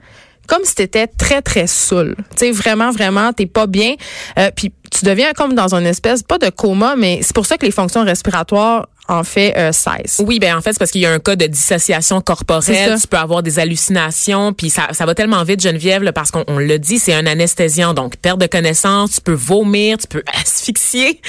comme 0.46 0.64
si 0.64 0.74
t'étais 0.74 1.06
très 1.06 1.42
très 1.42 1.66
saoul. 1.66 2.14
Tu 2.30 2.36
sais 2.36 2.50
vraiment 2.50 2.90
vraiment 2.90 3.32
t'es 3.32 3.46
pas 3.46 3.66
bien. 3.66 3.94
Euh, 4.38 4.50
puis 4.54 4.72
tu 4.90 5.04
deviens 5.04 5.32
comme 5.32 5.54
dans 5.54 5.74
une 5.74 5.86
espèce 5.86 6.22
pas 6.22 6.38
de 6.38 6.50
coma, 6.50 6.94
mais 6.96 7.20
c'est 7.22 7.34
pour 7.34 7.46
ça 7.46 7.58
que 7.58 7.66
les 7.66 7.72
fonctions 7.72 8.04
respiratoires 8.04 8.88
en 9.08 9.24
fait 9.24 9.54
euh. 9.56 9.70
Oui, 10.20 10.38
ben 10.38 10.56
en 10.56 10.60
fait, 10.60 10.72
c'est 10.72 10.78
parce 10.78 10.90
qu'il 10.90 11.02
y 11.02 11.06
a 11.06 11.12
un 11.12 11.18
cas 11.18 11.36
de 11.36 11.46
dissociation 11.46 12.20
corporelle. 12.20 12.98
Tu 13.00 13.06
peux 13.06 13.16
avoir 13.16 13.42
des 13.42 13.58
hallucinations, 13.58 14.52
puis 14.52 14.70
ça, 14.70 14.88
ça 14.92 15.04
va 15.04 15.14
tellement 15.14 15.42
vite, 15.44 15.60
Geneviève, 15.60 16.02
là, 16.02 16.12
parce 16.12 16.30
qu'on 16.30 16.44
on 16.46 16.58
le 16.58 16.78
dit, 16.78 16.98
c'est 16.98 17.14
un 17.14 17.26
anesthésiant. 17.26 17.94
Donc, 17.94 18.16
perte 18.16 18.40
de 18.40 18.46
connaissance, 18.46 19.12
tu 19.16 19.20
peux 19.20 19.34
vomir, 19.34 19.98
tu 19.98 20.06
peux 20.06 20.22
asphyxier, 20.40 21.20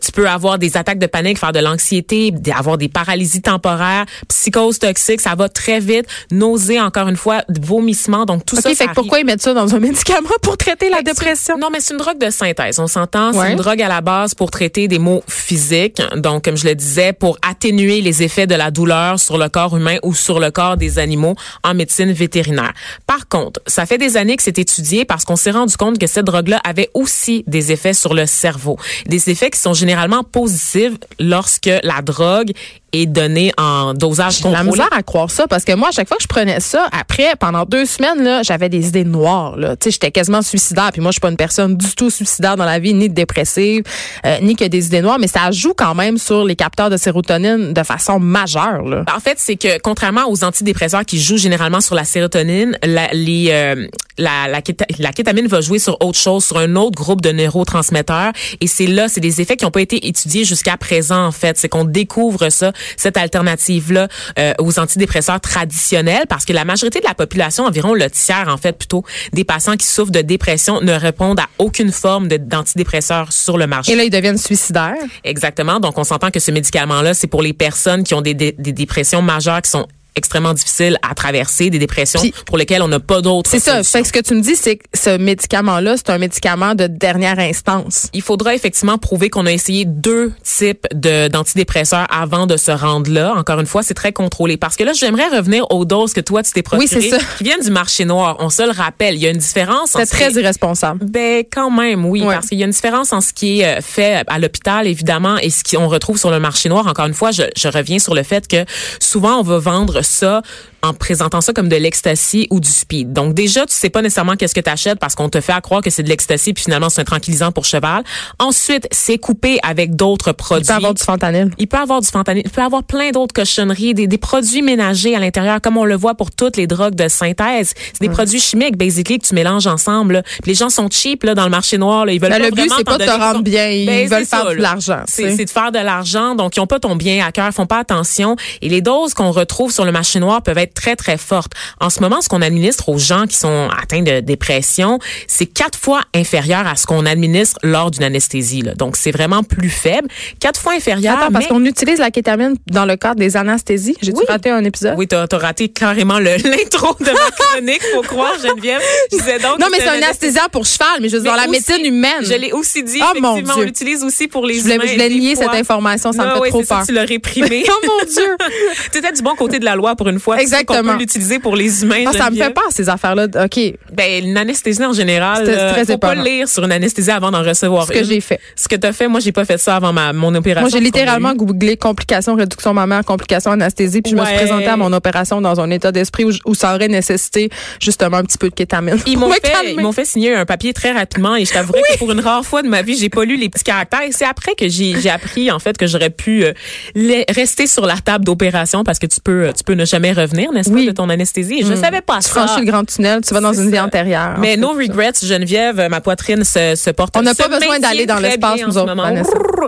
tu 0.00 0.12
peux 0.12 0.28
avoir 0.28 0.58
des 0.58 0.76
attaques 0.76 0.98
de 0.98 1.06
panique, 1.06 1.38
faire 1.38 1.52
de 1.52 1.60
l'anxiété, 1.60 2.32
avoir 2.56 2.78
des 2.78 2.88
paralysies 2.88 3.42
temporaires, 3.42 4.06
psychose 4.28 4.78
toxique, 4.78 5.20
ça 5.20 5.34
va 5.34 5.48
très 5.48 5.80
vite, 5.80 6.06
nausée, 6.30 6.80
encore 6.80 7.08
une 7.08 7.16
fois, 7.16 7.42
vomissements. 7.48 8.26
Donc, 8.26 8.44
tout 8.46 8.56
OK, 8.56 8.62
ça, 8.62 8.68
fait 8.68 8.74
ça 8.74 8.86
que 8.86 8.94
pourquoi 8.94 9.20
ils 9.20 9.26
mettent 9.26 9.42
ça 9.42 9.54
dans 9.54 9.74
un 9.74 9.80
médicament 9.80 10.28
pour 10.42 10.56
traiter 10.56 10.88
la 10.88 11.02
dépression? 11.02 11.58
non, 11.58 11.68
mais 11.72 11.80
c'est 11.80 11.94
une 11.94 11.98
drogue 11.98 12.18
de 12.18 12.30
synthèse. 12.30 12.78
On 12.78 12.86
s'entend. 12.86 13.32
C'est 13.32 13.52
une 13.52 13.56
drogue 13.56 13.82
à 13.82 13.88
la 13.88 14.00
base 14.00 14.34
pour 14.34 14.50
traiter 14.50 14.88
des 14.88 14.98
maux 14.98 15.22
physiques. 15.28 16.00
Donc, 16.16 16.44
comme 16.44 16.56
je 16.56 16.66
le 16.66 16.74
disais, 16.74 17.12
pour 17.12 17.23
atténuer 17.42 18.00
les 18.00 18.22
effets 18.22 18.46
de 18.46 18.54
la 18.54 18.70
douleur 18.70 19.18
sur 19.18 19.38
le 19.38 19.48
corps 19.48 19.76
humain 19.76 19.96
ou 20.02 20.14
sur 20.14 20.40
le 20.40 20.50
corps 20.50 20.76
des 20.76 20.98
animaux 20.98 21.34
en 21.62 21.74
médecine 21.74 22.12
vétérinaire. 22.12 22.72
Par 23.06 23.28
contre, 23.28 23.60
ça 23.66 23.86
fait 23.86 23.98
des 23.98 24.16
années 24.16 24.36
que 24.36 24.42
c'est 24.42 24.58
étudié 24.58 25.04
parce 25.04 25.24
qu'on 25.24 25.36
s'est 25.36 25.50
rendu 25.50 25.76
compte 25.76 25.98
que 25.98 26.06
cette 26.06 26.26
drogue-là 26.26 26.60
avait 26.64 26.90
aussi 26.94 27.44
des 27.46 27.72
effets 27.72 27.94
sur 27.94 28.14
le 28.14 28.26
cerveau. 28.26 28.78
Des 29.06 29.30
effets 29.30 29.50
qui 29.50 29.58
sont 29.58 29.74
généralement 29.74 30.22
positifs 30.22 30.94
lorsque 31.18 31.70
la 31.82 32.02
drogue 32.02 32.52
est 32.94 33.06
donnée 33.06 33.52
en 33.58 33.94
dosage 33.94 34.38
J'ai 34.38 34.44
la 34.44 34.60
contrôlé. 34.60 34.70
misère 34.70 34.88
à 34.96 35.02
croire 35.02 35.30
ça 35.30 35.46
parce 35.48 35.64
que 35.64 35.72
moi, 35.74 35.88
à 35.88 35.92
chaque 35.92 36.08
fois 36.08 36.16
que 36.16 36.22
je 36.22 36.28
prenais 36.28 36.60
ça, 36.60 36.86
après, 36.98 37.34
pendant 37.38 37.64
deux 37.64 37.84
semaines, 37.86 38.22
là, 38.22 38.42
j'avais 38.42 38.68
des 38.68 38.88
idées 38.88 39.04
noires. 39.04 39.56
Là. 39.56 39.76
Tu 39.76 39.84
sais, 39.84 39.90
j'étais 39.92 40.10
quasiment 40.10 40.42
suicidaire. 40.42 40.90
Puis 40.92 41.00
moi, 41.00 41.10
je 41.10 41.14
suis 41.14 41.20
pas 41.20 41.30
une 41.30 41.36
personne 41.36 41.76
du 41.76 41.94
tout 41.94 42.10
suicidaire 42.10 42.56
dans 42.56 42.64
la 42.64 42.78
vie, 42.78 42.94
ni 42.94 43.08
dépressive, 43.08 43.82
euh, 44.24 44.38
ni 44.42 44.56
que 44.56 44.64
des 44.64 44.86
idées 44.86 45.02
noires. 45.02 45.18
Mais 45.18 45.26
ça 45.26 45.50
joue 45.50 45.74
quand 45.76 45.94
même 45.94 46.18
sur 46.18 46.44
les 46.44 46.56
capteurs 46.56 46.90
de 46.90 46.96
sérotonine 46.96 47.72
de 47.72 47.82
façon 47.82 48.18
majeure. 48.20 48.82
Là. 48.82 49.04
En 49.14 49.20
fait, 49.20 49.38
c'est 49.38 49.56
que 49.56 49.78
contrairement 49.80 50.28
aux 50.28 50.44
antidépresseurs 50.44 51.04
qui 51.04 51.20
jouent 51.20 51.36
généralement 51.36 51.80
sur 51.80 51.94
la 51.94 52.04
sérotonine, 52.04 52.78
la, 52.84 53.08
les, 53.12 53.48
euh, 53.50 53.86
la, 54.18 54.48
la, 54.48 54.60
la 54.98 55.12
kétamine 55.12 55.46
va 55.46 55.60
jouer 55.60 55.78
sur 55.78 55.96
autre 56.00 56.18
chose, 56.18 56.44
sur 56.44 56.58
un 56.58 56.76
autre 56.76 56.96
groupe 56.96 57.20
de 57.20 57.32
neurotransmetteurs. 57.32 58.32
Et 58.60 58.66
c'est 58.66 58.86
là, 58.86 59.08
c'est 59.08 59.20
des 59.20 59.40
effets 59.40 59.56
qui 59.56 59.64
n'ont 59.64 59.70
pas 59.70 59.80
été 59.80 60.06
étudiés 60.06 60.44
jusqu'à 60.44 60.76
présent, 60.76 61.26
en 61.26 61.32
fait. 61.32 61.56
C'est 61.58 61.68
qu'on 61.68 61.84
découvre 61.84 62.48
ça, 62.50 62.72
cette 62.96 63.16
alternative-là, 63.16 64.08
euh, 64.38 64.52
aux 64.58 64.78
antidépresseurs 64.78 65.40
traditionnels, 65.40 66.24
parce 66.28 66.44
que 66.44 66.52
la 66.52 66.64
majorité 66.64 67.00
de 67.00 67.06
la 67.06 67.14
population, 67.14 67.64
environ 67.64 67.94
le 67.94 68.08
tiers, 68.10 68.48
en 68.48 68.56
fait, 68.56 68.72
plutôt, 68.72 69.04
des 69.32 69.44
patients 69.44 69.76
qui 69.76 69.86
souffrent 69.86 70.12
de 70.12 70.20
dépression 70.20 70.80
ne 70.80 70.92
répondent 70.92 71.40
à 71.40 71.48
aucune 71.58 71.92
forme 71.92 72.28
d'antidépresseurs 72.28 73.32
sur 73.32 73.58
le 73.58 73.66
marché. 73.66 73.92
Et 73.92 73.96
là, 73.96 74.04
ils 74.04 74.10
deviennent 74.10 74.38
suicidaires. 74.38 74.94
Exactement. 75.24 75.80
Donc, 75.80 75.98
on 75.98 76.04
s'entend 76.04 76.30
que 76.30 76.40
ce 76.40 76.50
médicament-là, 76.50 77.14
c'est 77.14 77.26
pour 77.26 77.42
les 77.42 77.52
personnes 77.52 78.04
qui 78.04 78.14
ont 78.14 78.22
des, 78.22 78.34
des, 78.34 78.52
des 78.52 78.72
dépressions 78.72 79.22
majeures 79.22 79.62
qui 79.62 79.70
sont 79.70 79.86
extrêmement 80.16 80.54
difficiles 80.54 80.98
à 81.08 81.14
traverser, 81.14 81.70
des 81.70 81.78
dépressions 81.78 82.20
pour 82.46 82.56
lesquelles 82.58 82.82
on 82.82 82.88
n'a 82.88 83.00
pas 83.00 83.20
d'autre 83.20 83.50
C'est 83.50 83.58
ça. 83.60 83.82
Fait 83.82 84.02
que 84.02 84.06
ce 84.08 84.12
que 84.12 84.20
tu 84.20 84.34
me 84.34 84.40
dis, 84.40 84.56
c'est 84.56 84.76
que 84.76 84.84
ce 84.94 85.16
médicament-là, 85.16 85.96
c'est 85.96 86.10
un 86.10 86.18
médicament 86.18 86.74
de 86.74 86.86
dernière 86.86 87.38
instance. 87.38 88.08
Il 88.12 88.22
faudra 88.22 88.54
effectivement 88.54 88.98
prouver 88.98 89.30
qu'on 89.30 89.46
a 89.46 89.52
essayé 89.52 89.84
deux 89.84 90.32
types 90.42 90.86
de 90.94 91.28
d'antidépresseurs 91.28 92.06
avant 92.10 92.46
de 92.46 92.56
se 92.56 92.70
rendre 92.70 93.10
là. 93.10 93.34
Encore 93.36 93.60
une 93.60 93.66
fois, 93.66 93.82
c'est 93.82 93.94
très 93.94 94.12
contrôlé. 94.12 94.56
Parce 94.56 94.76
que 94.76 94.84
là, 94.84 94.92
j'aimerais 94.92 95.28
revenir 95.28 95.66
aux 95.70 95.84
doses 95.84 96.12
que 96.12 96.20
toi, 96.20 96.42
tu 96.42 96.52
t'es 96.52 96.62
procurées, 96.62 96.86
Oui, 96.96 97.02
c'est 97.02 97.10
ça. 97.10 97.18
qui 97.38 97.44
viennent 97.44 97.60
du 97.62 97.70
marché 97.70 98.04
noir. 98.04 98.36
On 98.40 98.50
se 98.50 98.62
le 98.62 98.70
rappelle. 98.70 99.14
Il 99.14 99.20
y 99.20 99.26
a 99.26 99.30
une 99.30 99.38
différence. 99.38 99.94
en 99.96 99.98
C'est 100.00 100.06
qui 100.06 100.12
très 100.16 100.32
irresponsable. 100.32 101.04
Ben 101.04 101.44
quand 101.52 101.70
même, 101.70 102.04
oui, 102.06 102.22
Ouais. 102.22 102.34
parce 102.34 102.46
qu'il 102.48 102.58
y 102.58 102.62
a 102.62 102.66
une 102.66 102.72
différence 102.72 103.12
en 103.12 103.20
ce 103.20 103.32
qui 103.32 103.60
est 103.60 103.78
euh, 103.78 103.80
fait 103.80 104.22
à 104.26 104.38
l'hôpital, 104.38 104.86
évidemment, 104.86 105.36
et 105.38 105.50
ce 105.50 105.62
qu'on 105.64 105.88
retrouve 105.88 106.18
sur 106.18 106.30
le 106.30 106.38
marché 106.40 106.68
noir. 106.68 106.86
Encore 106.86 107.06
une 107.06 107.14
fois, 107.14 107.30
je, 107.32 107.42
je 107.56 107.68
reviens 107.68 107.98
sur 107.98 108.14
le 108.14 108.22
fait 108.22 108.46
que 108.48 108.64
souvent 109.00 109.38
on 109.38 109.42
va 109.42 109.58
vendre 109.58 110.02
ça 110.04 110.42
en 110.84 110.92
présentant 110.94 111.40
ça 111.40 111.52
comme 111.52 111.68
de 111.68 111.76
l'ecstasy 111.76 112.46
ou 112.50 112.60
du 112.60 112.68
speed. 112.68 113.12
Donc 113.12 113.34
déjà, 113.34 113.62
tu 113.66 113.74
sais 113.74 113.90
pas 113.90 114.02
nécessairement 114.02 114.36
qu'est-ce 114.36 114.54
que 114.54 114.60
tu 114.60 114.70
achètes 114.70 114.98
parce 114.98 115.14
qu'on 115.14 115.28
te 115.28 115.40
fait 115.40 115.52
à 115.52 115.60
croire 115.60 115.80
que 115.82 115.90
c'est 115.90 116.02
de 116.02 116.08
l'ecstasy 116.08 116.52
puis 116.52 116.64
finalement 116.64 116.90
c'est 116.90 117.00
un 117.00 117.04
tranquillisant 117.04 117.52
pour 117.52 117.64
cheval. 117.64 118.04
Ensuite, 118.38 118.86
c'est 118.90 119.18
coupé 119.18 119.58
avec 119.62 119.96
d'autres 119.96 120.32
produits. 120.32 120.64
Il 120.64 120.68
peut 120.68 120.74
avoir 120.74 120.94
du 120.94 121.02
fentanyl. 121.02 121.50
Il 121.58 121.66
peut 121.66 121.78
avoir 121.78 122.00
du 122.00 122.08
fentanyl, 122.08 122.42
il 122.44 122.50
peut 122.50 122.62
avoir 122.62 122.82
plein 122.84 123.10
d'autres 123.10 123.32
cochonneries, 123.34 123.94
des, 123.94 124.06
des 124.06 124.18
produits 124.18 124.62
ménagers 124.62 125.14
à 125.16 125.20
l'intérieur, 125.20 125.60
comme 125.60 125.76
on 125.76 125.84
le 125.84 125.96
voit 125.96 126.14
pour 126.14 126.30
toutes 126.30 126.56
les 126.56 126.66
drogues 126.66 126.94
de 126.94 127.08
synthèse. 127.08 127.72
C'est 127.92 128.00
des 128.00 128.08
produits 128.10 128.40
chimiques, 128.40 128.76
basically, 128.76 129.18
que 129.18 129.26
tu 129.26 129.34
mélanges 129.34 129.66
ensemble. 129.66 130.14
là. 130.14 130.22
Puis 130.42 130.50
les 130.52 130.54
gens 130.54 130.68
sont 130.68 130.88
cheap 130.90 131.22
là, 131.24 131.34
dans 131.34 131.44
le 131.44 131.50
marché 131.50 131.78
noir. 131.78 132.04
Là. 132.06 132.12
Ils 132.12 132.20
veulent 132.20 132.30
Ben, 132.30 132.38
pas 132.40 132.44
le 132.44 132.50
but, 132.54 132.70
c'est 132.76 132.84
pas 132.84 132.98
de 132.98 133.04
te 133.04 133.10
rendre 133.10 133.42
bien. 133.42 133.68
Ils 133.70 133.86
Ben, 133.86 134.08
veulent 134.08 134.26
faire 134.26 134.44
ça, 134.44 134.50
de 134.54 134.60
l'argent. 134.60 135.00
c'est 135.06 135.44
de 135.44 135.50
faire 135.50 135.72
de 135.72 135.78
l'argent. 135.78 136.34
Donc, 136.34 136.56
ils 136.56 136.60
ont 136.60 136.66
pas 136.66 136.78
ton 136.80 136.96
bien 136.96 137.24
à 137.24 137.32
cœur, 137.32 137.50
font 137.52 137.66
pas 137.66 137.78
attention. 137.78 138.36
Et 138.60 138.68
les 138.68 138.80
doses 138.82 139.14
qu'on 139.14 139.30
retrouve 139.30 139.72
sur 139.72 139.84
le 139.84 139.92
marché 139.92 140.20
noir 140.20 140.42
peuvent 140.42 140.58
être 140.58 140.73
très, 140.74 140.96
très 140.96 141.16
fortes. 141.16 141.52
En 141.80 141.90
ce 141.90 142.00
moment, 142.00 142.20
ce 142.20 142.28
qu'on 142.28 142.42
administre 142.42 142.88
aux 142.88 142.98
gens 142.98 143.26
qui 143.26 143.36
sont 143.36 143.68
atteints 143.80 144.02
de 144.02 144.20
dépression, 144.20 144.98
c'est 145.26 145.46
quatre 145.46 145.78
fois 145.78 146.02
inférieur 146.14 146.66
à 146.66 146.76
ce 146.76 146.86
qu'on 146.86 147.06
administre 147.06 147.58
lors 147.62 147.90
d'une 147.90 148.02
anesthésie. 148.04 148.62
Là. 148.62 148.74
Donc, 148.74 148.96
c'est 148.96 149.10
vraiment 149.12 149.42
plus 149.42 149.70
faible. 149.70 150.08
Quatre 150.40 150.60
fois 150.60 150.72
inférieur. 150.74 151.14
Attends, 151.18 151.32
parce 151.32 151.44
mais- 151.46 151.48
qu'on 151.50 151.64
utilise 151.64 151.98
la 151.98 152.10
kétamine 152.10 152.54
dans 152.66 152.84
le 152.84 152.96
cadre 152.96 153.16
des 153.20 153.36
anesthésies. 153.36 153.96
J'ai-tu 154.02 154.18
Oui. 154.18 154.24
raté 154.28 154.50
un 154.50 154.64
épisode? 154.64 154.94
Oui, 154.96 155.06
t'as 155.06 155.26
as 155.30 155.38
raté 155.38 155.68
carrément 155.68 156.18
l'intro 156.18 156.96
de 157.00 157.04
ma 157.06 157.30
chronique, 157.38 157.82
faut 157.94 158.02
croire, 158.02 158.34
Geneviève. 158.42 158.80
Je 159.12 159.18
disais 159.18 159.38
donc 159.38 159.58
Non, 159.58 159.66
mais 159.70 159.78
c'est 159.78 159.88
un 159.88 159.94
anesthésiant 160.02 160.48
pour 160.52 160.66
cheval, 160.66 160.88
mais 161.00 161.08
je 161.08 161.16
veux 161.16 161.22
dire, 161.22 161.30
dans 161.30 161.36
la 161.36 161.42
aussi- 161.48 161.50
médecine 161.52 161.86
humaine. 161.86 162.22
Je 162.22 162.34
l'ai 162.34 162.52
aussi 162.52 162.82
dit, 162.82 162.98
Oh, 163.00 163.18
mon 163.20 163.32
effectivement, 163.32 163.52
on 163.54 163.56
Dieu. 163.58 163.64
l'utilise 163.66 164.02
aussi 164.04 164.28
pour 164.28 164.46
les 164.46 164.54
Je 164.54 164.62
voulais, 164.62 164.74
humains. 164.76 164.84
je 164.86 164.92
voulais 164.92 165.08
nier 165.10 165.36
cette 165.36 165.48
information, 165.54 166.12
ça 166.12 166.22
me 166.24 166.28
Non, 166.28 166.34
fait 166.36 166.40
oui, 166.42 166.48
trop 166.50 166.60
c'est 166.60 166.66
ça, 166.68 166.76
peur. 166.78 166.86
tu 166.86 166.92
l'as 166.92 167.04
réprimé. 167.04 167.64
oh 167.70 167.86
mon 167.86 168.04
Dieu! 168.10 168.36
tu 168.92 168.98
étais 168.98 169.12
du 169.12 169.22
bon 169.22 169.34
côté 169.34 169.58
de 169.58 169.64
la 169.64 169.76
loi 169.76 169.94
pour 169.96 170.08
une 170.08 170.18
fois. 170.20 170.38
Sais 170.38 170.63
Exactement. 170.64 170.92
qu'on 170.92 170.96
peut 170.98 171.00
l'utiliser 171.02 171.38
pour 171.38 171.56
les 171.56 171.82
humains. 171.82 172.04
Ah, 172.06 172.12
ça 172.12 172.30
me 172.30 172.36
fait 172.36 172.50
peur, 172.50 172.64
ces 172.70 172.88
affaires-là. 172.88 173.26
OK, 173.44 173.58
Ben, 173.92 174.24
une 174.24 174.36
anesthésie 174.36 174.84
en 174.84 174.92
général, 174.92 175.44
C'était 175.46 175.58
euh, 175.58 175.72
très 175.72 175.84
faut 175.84 175.98
pas 175.98 176.14
lire 176.14 176.48
sur 176.48 176.64
une 176.64 176.72
anesthésie 176.72 177.10
avant 177.10 177.30
d'en 177.30 177.42
recevoir 177.42 177.86
ce 177.86 177.92
que 177.92 178.04
j'ai 178.04 178.20
fait. 178.20 178.40
Ce 178.56 178.68
que 178.68 178.76
t'as 178.76 178.92
fait, 178.92 179.08
moi, 179.08 179.20
j'ai 179.20 179.32
pas 179.32 179.44
fait 179.44 179.58
ça 179.58 179.76
avant 179.76 179.92
ma, 179.92 180.12
mon 180.12 180.34
opération. 180.34 180.68
Moi, 180.68 180.70
j'ai 180.78 180.84
littéralement 180.84 181.34
googlé 181.34 181.76
complications, 181.76 182.34
réduction 182.34 182.74
mammaire, 182.74 183.04
complications 183.04 183.50
anesthésie, 183.52 184.02
puis 184.02 184.12
je 184.12 184.16
me 184.16 184.24
suis 184.24 184.34
présentée 184.36 184.66
à 184.66 184.76
mon 184.76 184.92
opération 184.92 185.40
dans 185.40 185.60
un 185.60 185.70
état 185.70 185.92
d'esprit 185.92 186.24
où, 186.24 186.30
où 186.46 186.54
ça 186.54 186.74
aurait 186.74 186.88
nécessité 186.88 187.50
justement 187.80 188.18
un 188.18 188.24
petit 188.24 188.38
peu 188.38 188.48
de 188.48 188.54
kétamine. 188.54 188.98
Ils 189.06 189.18
m'ont 189.18 189.30
fait, 189.32 189.52
ils 189.70 189.80
m'ont 189.80 189.92
fait 189.92 190.04
signer 190.04 190.34
un 190.34 190.44
papier 190.46 190.72
très 190.72 190.92
rapidement 190.92 191.36
et 191.36 191.44
je 191.44 191.52
t'avouerais 191.52 191.82
que 191.92 191.98
pour 191.98 192.10
une 192.12 192.20
rare 192.20 192.44
fois 192.44 192.62
de 192.62 192.68
ma 192.68 192.82
vie, 192.82 192.96
j'ai 192.96 193.08
pas 193.08 193.24
lu 193.24 193.36
les 193.36 193.48
petits 193.48 193.64
caractères. 193.64 194.02
Et 194.02 194.12
c'est 194.12 194.24
après 194.24 194.54
que 194.54 194.68
j'ai, 194.68 194.94
j'ai 195.00 195.10
appris 195.10 195.50
en 195.50 195.58
fait 195.58 195.76
que 195.76 195.86
j'aurais 195.86 196.10
pu 196.10 196.44
euh, 196.44 196.52
les- 196.94 197.24
rester 197.28 197.66
sur 197.66 197.86
la 197.86 197.96
table 197.96 198.24
d'opération 198.24 198.84
parce 198.84 198.98
que 198.98 199.06
tu 199.06 199.20
peux, 199.20 199.50
tu 199.56 199.64
peux 199.64 199.74
ne 199.74 199.84
jamais 199.84 200.12
revenir, 200.12 200.43
n'est-ce 200.52 200.70
Oui. 200.70 200.86
pas, 200.86 200.92
de 200.92 200.96
ton 200.96 201.08
anesthésie? 201.08 201.62
Je 201.64 201.74
savais 201.74 202.00
pas 202.00 202.18
Tu 202.18 202.28
ça. 202.28 202.46
franchis 202.46 202.60
le 202.64 202.70
grand 202.70 202.84
tunnel, 202.84 203.20
tu 203.26 203.32
vas 203.34 203.40
dans 203.40 203.52
une 203.52 203.70
vie 203.70 203.78
antérieure. 203.80 204.36
Mais 204.38 204.56
no 204.56 204.70
regrets, 204.70 205.12
Geneviève, 205.22 205.86
ma 205.90 206.00
poitrine 206.00 206.44
se, 206.44 206.74
se 206.74 206.90
porte. 206.90 207.16
On 207.16 207.22
n'a 207.22 207.34
pas 207.34 207.48
besoin 207.48 207.78
d'aller 207.78 208.06
dans 208.06 208.18
l'espace, 208.18 208.60
nous 208.66 208.76
autres. 208.78 208.94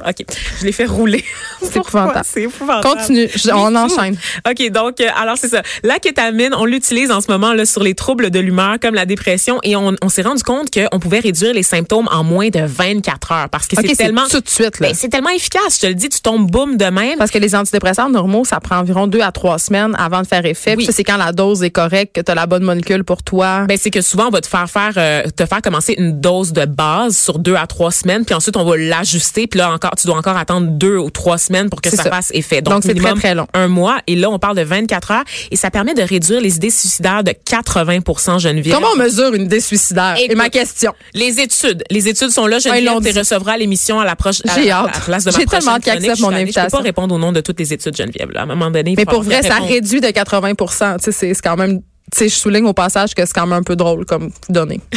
OK, 0.06 0.26
je 0.60 0.64
l'ai 0.64 0.72
fait 0.72 0.84
rouler. 0.86 1.24
C'est 1.62 1.76
épouvantable. 1.76 2.24
C'est 2.32 2.42
épouvantable. 2.42 2.96
Continue, 2.96 3.28
je- 3.34 3.50
on 3.50 3.74
enchaîne. 3.74 4.16
OK, 4.48 4.70
donc, 4.70 5.00
euh, 5.00 5.06
alors 5.20 5.36
c'est 5.38 5.48
ça. 5.48 5.62
La 5.82 5.98
kétamine, 5.98 6.54
on 6.56 6.64
l'utilise 6.64 7.10
en 7.10 7.20
ce 7.20 7.30
moment 7.30 7.52
là 7.54 7.64
sur 7.64 7.82
les 7.82 7.94
troubles 7.94 8.30
de 8.30 8.38
l'humeur 8.38 8.76
comme 8.80 8.94
la 8.94 9.06
dépression 9.06 9.58
et 9.62 9.74
on, 9.76 9.94
on 10.02 10.08
s'est 10.08 10.22
rendu 10.22 10.42
compte 10.42 10.68
qu'on 10.70 10.98
pouvait 10.98 11.20
réduire 11.20 11.54
les 11.54 11.62
symptômes 11.62 12.08
en 12.12 12.24
moins 12.24 12.48
de 12.48 12.60
24 12.64 13.32
heures 13.32 13.48
parce 13.48 13.66
que 13.66 13.76
OK, 13.76 13.82
c'est 13.82 13.88
c'est 13.94 13.96
tellement... 14.04 14.26
tout 14.30 14.40
de 14.40 14.48
suite. 14.48 14.80
Là. 14.80 14.88
Ben, 14.88 14.94
c'est 14.94 15.08
tellement 15.08 15.30
efficace, 15.30 15.76
je 15.76 15.80
te 15.80 15.86
le 15.86 15.94
dis, 15.94 16.08
tu 16.08 16.20
tombes 16.20 16.50
boum 16.50 16.76
de 16.76 16.84
même. 16.86 17.18
Parce 17.18 17.30
que 17.30 17.38
les 17.38 17.54
antidépresseurs 17.54 18.08
normaux, 18.10 18.44
ça 18.44 18.60
prend 18.60 18.76
environ 18.78 19.06
deux 19.06 19.20
à 19.20 19.32
trois 19.32 19.58
semaines 19.58 19.94
avant 19.98 20.20
de 20.22 20.26
faire 20.26 20.44
effet. 20.44 20.65
Oui. 20.74 20.84
ça, 20.86 20.92
c'est 20.92 21.04
quand 21.04 21.16
la 21.16 21.32
dose 21.32 21.62
est 21.62 21.70
correcte, 21.70 22.14
que 22.16 22.20
tu 22.20 22.30
as 22.30 22.34
la 22.34 22.46
bonne 22.46 22.62
molécule 22.64 23.04
pour 23.04 23.22
toi. 23.22 23.64
Ben, 23.68 23.78
c'est 23.80 23.90
que 23.90 24.00
souvent, 24.00 24.26
on 24.26 24.30
va 24.30 24.40
te 24.40 24.46
faire 24.48 24.68
faire, 24.68 24.92
euh, 24.96 25.22
te 25.36 25.46
faire 25.46 25.62
commencer 25.62 25.94
une 25.98 26.20
dose 26.20 26.52
de 26.52 26.64
base 26.64 27.16
sur 27.16 27.38
deux 27.38 27.54
à 27.54 27.66
trois 27.66 27.90
semaines, 27.92 28.24
puis 28.24 28.34
ensuite, 28.34 28.56
on 28.56 28.64
va 28.64 28.76
l'ajuster, 28.76 29.46
puis 29.46 29.58
là, 29.58 29.72
encore, 29.72 29.92
tu 29.96 30.06
dois 30.06 30.16
encore 30.16 30.36
attendre 30.36 30.66
deux 30.68 30.96
ou 30.96 31.10
trois 31.10 31.38
semaines 31.38 31.70
pour 31.70 31.80
que 31.80 31.90
ça, 31.90 32.02
ça. 32.04 32.10
fasse 32.10 32.30
effet. 32.34 32.62
Donc, 32.62 32.82
c'est 32.84 32.94
très, 32.94 33.14
très 33.14 33.34
long. 33.34 33.46
Un 33.54 33.68
mois, 33.68 33.98
et 34.06 34.16
là, 34.16 34.30
on 34.30 34.38
parle 34.38 34.56
de 34.56 34.62
24 34.62 35.10
heures, 35.12 35.24
et 35.50 35.56
ça 35.56 35.70
permet 35.70 35.94
de 35.94 36.02
réduire 36.02 36.40
les 36.40 36.56
idées 36.56 36.70
suicidaires 36.70 37.22
de 37.22 37.32
80 37.32 38.38
Geneviève. 38.38 38.74
Comment 38.74 38.88
on 38.94 38.96
mesure 38.98 39.34
une 39.34 39.42
idée 39.44 39.60
suicidaire? 39.60 40.16
Et 40.18 40.34
ma 40.34 40.48
question. 40.48 40.92
Les 41.14 41.40
études. 41.40 41.84
Les 41.90 42.08
études 42.08 42.30
sont 42.30 42.46
là. 42.46 42.58
Geneviève, 42.58 42.96
tu 43.02 43.12
dit. 43.12 43.18
recevras 43.18 43.52
à 43.52 43.56
l'émission 43.56 44.00
à 44.00 44.04
la 44.04 44.16
proche, 44.16 44.40
à 44.48 44.54
J'ai 44.54 44.70
à 44.70 44.82
la 44.82 44.88
hâte. 44.88 45.04
place 45.04 45.24
de 45.24 45.30
ma 45.30 45.38
J'ai 45.38 45.46
tellement 45.46 45.72
hâte 45.72 45.82
chronique. 45.82 46.02
acceptent 46.04 46.20
mon 46.20 46.28
allée- 46.28 46.36
Je 46.38 46.42
peux 46.52 46.60
invitation. 46.60 46.78
pas 46.78 46.82
répondre 46.84 47.14
au 47.14 47.18
nom 47.18 47.32
de 47.32 47.40
toutes 47.40 47.58
les 47.58 47.72
études, 47.72 47.96
Geneviève, 47.96 48.30
là. 48.32 48.40
À 48.40 48.42
un 48.44 48.46
moment 48.46 48.70
donné. 48.70 48.92
il 48.92 48.96
Mais 48.96 49.04
pour 49.04 49.22
vrai, 49.22 49.42
ça 49.42 49.56
réduit 49.56 50.00
de 50.00 50.08
80 50.10 50.54
Tu 50.98 51.04
sais, 51.04 51.12
c'est 51.12 51.34
c'est 51.34 51.42
quand 51.42 51.56
même... 51.56 51.80
Tu 52.12 52.18
sais, 52.18 52.28
je 52.28 52.34
souligne 52.34 52.66
au 52.66 52.72
passage 52.72 53.14
que 53.14 53.24
c'est 53.26 53.32
quand 53.32 53.46
même 53.46 53.58
un 53.58 53.62
peu 53.62 53.76
drôle 53.76 54.04
comme 54.06 54.30
données. 54.48 54.80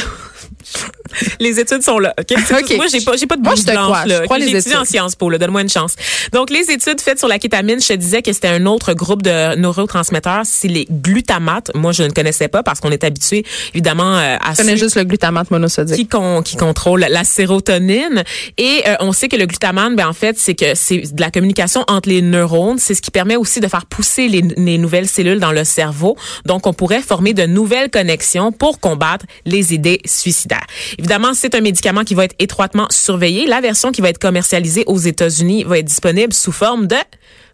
Les 1.40 1.60
études 1.60 1.82
sont 1.82 1.98
là. 1.98 2.14
OK? 2.20 2.32
OK. 2.62 2.76
Moi, 2.76 2.86
j'ai 2.92 3.02
pas, 3.02 3.18
j'ai 3.18 3.26
pas 3.26 3.36
de 3.36 3.42
te 3.42 3.48
blanche, 3.48 3.64
crois. 3.64 4.06
là. 4.06 4.20
Je 4.20 4.24
crois 4.26 4.38
OK? 4.38 4.44
les 4.44 4.50
J'ai 4.50 4.58
étudié 4.58 4.74
études. 4.74 4.82
en 4.82 4.86
Sciences 4.86 5.16
Po. 5.16 5.36
Donne-moi 5.36 5.62
une 5.64 5.70
chance. 5.70 5.96
Donc, 6.34 6.52
les 6.52 6.70
études 6.72 7.02
faites 7.02 7.18
sur 7.18 7.28
la 7.28 7.40
kétamine, 7.40 7.82
je 7.82 7.88
te 7.88 7.94
disais 7.94 8.22
que 8.22 8.32
c'était 8.32 8.48
un 8.50 8.66
autre 8.68 8.94
groupe 8.94 9.24
de 9.24 9.56
neurotransmetteurs. 9.56 10.44
C'est 10.46 10.68
les 10.68 10.86
glutamates. 10.90 11.72
Moi, 11.74 11.92
je 11.94 12.04
ne 12.04 12.10
connaissais 12.12 12.48
pas 12.48 12.62
parce 12.62 12.80
qu'on 12.80 12.92
est 12.92 13.04
habitué, 13.04 13.44
évidemment, 13.74 14.18
euh, 14.18 14.36
à 14.40 14.52
Je 14.54 14.58
connais 14.58 14.78
juste 14.78 14.96
le 14.96 15.04
glutamate 15.04 15.50
monosodique. 15.50 15.96
qui, 15.96 16.08
con- 16.08 16.44
qui 16.44 16.58
contrôle 16.58 17.00
la 17.10 17.24
sérotonine. 17.24 18.24
Et 18.58 18.84
euh, 18.88 18.96
on 19.00 19.12
sait 19.12 19.30
que 19.30 19.36
le 19.36 19.46
glutamate, 19.48 19.96
ben, 19.96 20.08
en 20.08 20.14
fait, 20.14 20.38
c'est 20.38 20.54
que 20.56 20.76
c'est 20.76 21.12
de 21.14 21.22
la 21.22 21.32
communication 21.32 21.84
entre 21.88 22.10
les 22.10 22.22
neurones. 22.22 22.78
C'est 22.78 22.94
ce 22.94 23.02
qui 23.02 23.12
permet 23.12 23.36
aussi 23.36 23.60
de 23.60 23.68
faire 23.68 23.88
pousser 23.88 24.28
les, 24.28 24.42
les 24.58 24.78
nouvelles 24.78 25.08
cellules 25.08 25.40
dans 25.40 25.52
le 25.52 25.64
cerveau. 25.64 26.16
Donc, 26.46 26.68
on 26.68 26.74
pourrait 26.74 26.99
former 27.02 27.34
de 27.34 27.46
nouvelles 27.46 27.90
connexions 27.90 28.52
pour 28.52 28.80
combattre 28.80 29.26
les 29.46 29.74
idées 29.74 30.00
suicidaires. 30.06 30.66
Évidemment, 30.98 31.34
c'est 31.34 31.56
un 31.56 31.62
médicament 31.62 32.04
qui 32.04 32.16
va 32.16 32.26
être 32.26 32.36
étroitement 32.40 32.88
surveillé. 32.90 33.48
La 33.48 33.62
version 33.62 33.92
qui 33.92 34.02
va 34.02 34.10
être 34.10 34.20
commercialisée 34.20 34.84
aux 34.88 34.98
États-Unis 34.98 35.64
va 35.64 35.80
être 35.80 35.86
disponible 35.86 36.34
sous 36.34 36.52
forme 36.52 36.88
de 36.88 36.96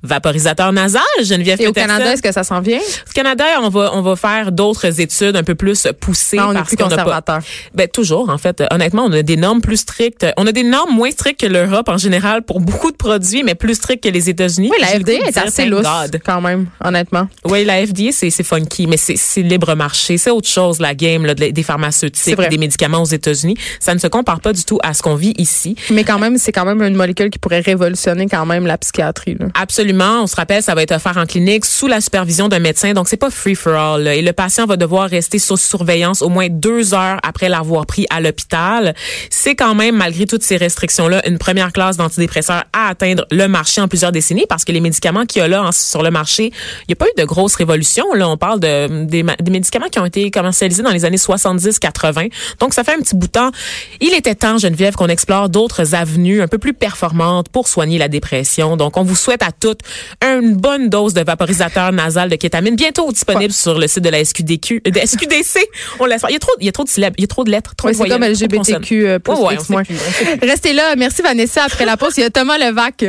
vaporisateur 0.05 0.71
nasal. 0.73 1.01
Geneviève 1.23 1.59
Et 1.61 1.67
au 1.67 1.73
Peterson. 1.73 1.89
Canada, 1.95 2.13
est-ce 2.13 2.21
que 2.21 2.31
ça 2.31 2.43
s'en 2.43 2.61
vient? 2.61 2.79
Au 2.79 3.11
Canada, 3.13 3.43
on 3.61 3.69
va 3.69 3.91
on 3.93 4.01
va 4.01 4.15
faire 4.15 4.51
d'autres 4.51 4.99
études 4.99 5.35
un 5.35 5.43
peu 5.43 5.55
plus 5.55 5.87
poussées 5.99 6.37
Ah, 6.39 6.47
on 6.47 6.51
est 6.51 6.55
parce 6.55 6.67
plus 6.69 6.77
qu'on 6.77 6.83
n'a 6.87 6.95
pas- 6.97 7.03
conservateur. 7.03 7.39
ben 7.73 7.87
toujours 7.87 8.29
en 8.29 8.37
fait. 8.37 8.63
Honnêtement, 8.71 9.05
on 9.05 9.11
a 9.11 9.21
des 9.23 9.37
normes 9.37 9.61
plus 9.61 9.77
strictes. 9.77 10.25
On 10.37 10.47
a 10.47 10.51
des 10.51 10.63
normes 10.63 10.93
moins 10.95 11.11
strictes 11.11 11.39
que 11.41 11.45
l'Europe 11.47 11.89
en 11.89 11.97
général 11.97 12.41
pour 12.43 12.59
beaucoup 12.59 12.91
de 12.91 12.97
produits, 12.97 13.43
mais 13.43 13.55
plus 13.55 13.75
strictes 13.75 14.03
que 14.03 14.09
les 14.09 14.29
États-Unis. 14.29 14.69
Oui, 14.71 14.77
la 14.81 14.87
FDA 14.99 15.27
est 15.27 15.37
assez 15.37 15.65
lousse 15.65 15.83
God. 15.83 16.19
quand 16.25 16.41
même, 16.41 16.67
honnêtement. 16.83 17.27
Oui, 17.45 17.63
la 17.65 17.85
FDA, 17.85 18.11
c'est 18.11 18.31
funky, 18.43 18.87
mais 18.87 18.97
c'est 18.97 19.41
libre 19.41 19.75
marché. 19.75 20.17
C'est 20.17 20.31
autre 20.31 20.49
chose, 20.49 20.79
la 20.79 20.93
game 20.95 21.25
là, 21.25 21.33
de- 21.35 21.49
des 21.49 21.63
pharmaceutiques, 21.63 22.39
des 22.49 22.57
médicaments 22.57 23.01
aux 23.01 23.05
États-Unis. 23.05 23.55
Ça 23.79 23.93
ne 23.93 23.99
se 23.99 24.07
compare 24.07 24.39
pas 24.41 24.53
du 24.53 24.63
tout 24.65 24.79
à 24.83 24.93
ce 24.93 25.01
qu'on 25.01 25.15
vit 25.15 25.33
ici. 25.37 25.75
Mais 25.91 26.03
quand 26.03 26.19
même, 26.19 26.37
c'est 26.37 26.51
quand 26.51 26.65
même 26.65 26.81
une 26.81 26.95
molécule 26.95 27.29
qui 27.29 27.39
pourrait 27.39 27.59
révolutionner 27.61 28.27
quand 28.27 28.45
même 28.45 28.65
la 28.65 28.77
psychiatrie. 28.77 29.35
Là. 29.39 29.47
Absolument. 29.53 29.94
On 30.01 30.27
se 30.27 30.35
rappelle, 30.35 30.63
ça 30.63 30.75
va 30.75 30.83
être 30.83 30.91
offert 30.91 31.17
en 31.17 31.25
clinique 31.25 31.65
sous 31.65 31.87
la 31.87 32.01
supervision 32.01 32.47
d'un 32.47 32.59
médecin. 32.59 32.93
Donc, 32.93 33.07
c'est 33.07 33.17
pas 33.17 33.29
free 33.29 33.55
for 33.55 33.73
all. 33.73 34.07
Et 34.07 34.21
le 34.21 34.33
patient 34.33 34.65
va 34.65 34.77
devoir 34.77 35.09
rester 35.09 35.39
sous 35.39 35.57
surveillance 35.57 36.21
au 36.21 36.29
moins 36.29 36.47
deux 36.49 36.93
heures 36.93 37.19
après 37.23 37.49
l'avoir 37.49 37.85
pris 37.85 38.05
à 38.09 38.21
l'hôpital. 38.21 38.93
C'est 39.29 39.55
quand 39.55 39.75
même, 39.75 39.95
malgré 39.95 40.25
toutes 40.25 40.43
ces 40.43 40.57
restrictions-là, 40.57 41.27
une 41.27 41.37
première 41.37 41.71
classe 41.71 41.97
d'antidépresseurs 41.97 42.63
à 42.73 42.89
atteindre 42.89 43.25
le 43.31 43.47
marché 43.47 43.81
en 43.81 43.87
plusieurs 43.87 44.11
décennies 44.11 44.45
parce 44.47 44.65
que 44.65 44.71
les 44.71 44.81
médicaments 44.81 45.25
qu'il 45.25 45.41
y 45.41 45.45
a 45.45 45.47
là 45.47 45.69
sur 45.71 46.03
le 46.03 46.11
marché, 46.11 46.51
il 46.53 46.85
n'y 46.89 46.93
a 46.93 46.95
pas 46.95 47.05
eu 47.05 47.19
de 47.19 47.25
grosse 47.25 47.55
révolution. 47.55 48.05
Là, 48.13 48.29
on 48.29 48.37
parle 48.37 48.59
de, 48.59 49.05
des 49.05 49.51
médicaments 49.51 49.87
qui 49.87 49.99
ont 49.99 50.05
été 50.05 50.31
commercialisés 50.31 50.83
dans 50.83 50.91
les 50.91 51.05
années 51.05 51.17
70-80. 51.17 52.31
Donc, 52.59 52.73
ça 52.73 52.83
fait 52.83 52.93
un 52.93 52.99
petit 52.99 53.15
bout 53.15 53.27
de 53.27 53.31
temps. 53.31 53.51
Il 54.01 54.13
était 54.13 54.35
temps, 54.35 54.57
Geneviève, 54.57 54.95
qu'on 54.95 55.07
explore 55.07 55.49
d'autres 55.49 55.95
avenues 55.95 56.41
un 56.41 56.47
peu 56.47 56.57
plus 56.57 56.73
performantes 56.73 57.49
pour 57.49 57.67
soigner 57.67 57.97
la 57.97 58.07
dépression. 58.07 58.77
Donc, 58.77 58.97
on 58.97 59.03
vous 59.03 59.15
souhaite 59.15 59.43
à 59.43 59.51
toutes 59.51 59.81
une 60.21 60.55
bonne 60.55 60.89
dose 60.89 61.13
de 61.13 61.21
vaporisateur 61.21 61.91
nasal 61.91 62.29
de 62.29 62.35
kétamine, 62.35 62.75
bientôt 62.75 63.11
disponible 63.11 63.53
sur 63.53 63.77
le 63.77 63.87
site 63.87 64.03
de 64.03 64.09
la 64.09 64.23
SQDQ, 64.23 64.81
euh, 64.87 64.91
de 64.91 64.99
SQDC. 64.99 65.59
On. 65.99 66.07
Il 66.07 66.33
y 66.33 66.35
a 66.35 66.39
trop, 66.39 66.51
il 66.59 66.65
y 66.65 66.69
a 66.69 66.71
trop 66.71 66.83
de 66.83 66.89
syllabes, 66.89 67.13
il 67.17 67.21
y 67.21 67.25
a 67.25 67.27
trop 67.27 67.43
de 67.43 67.51
lettres, 67.51 67.75
trop 67.75 67.89
de 67.89 67.93
c'est 67.93 68.07
comme. 68.07 68.23
LGBTQ 68.23 69.07
euh, 69.07 69.19
plus 69.19 69.33
Ouais, 69.33 69.57
ouais. 69.69 69.83
Restez 70.41 70.73
là. 70.73 70.95
Merci 70.95 71.21
Vanessa. 71.21 71.63
Après 71.63 71.85
la 71.85 71.97
pause, 71.97 72.13
il 72.17 72.21
y 72.21 72.23
a 72.23 72.29
Thomas 72.29 72.57
Levac. 72.57 73.05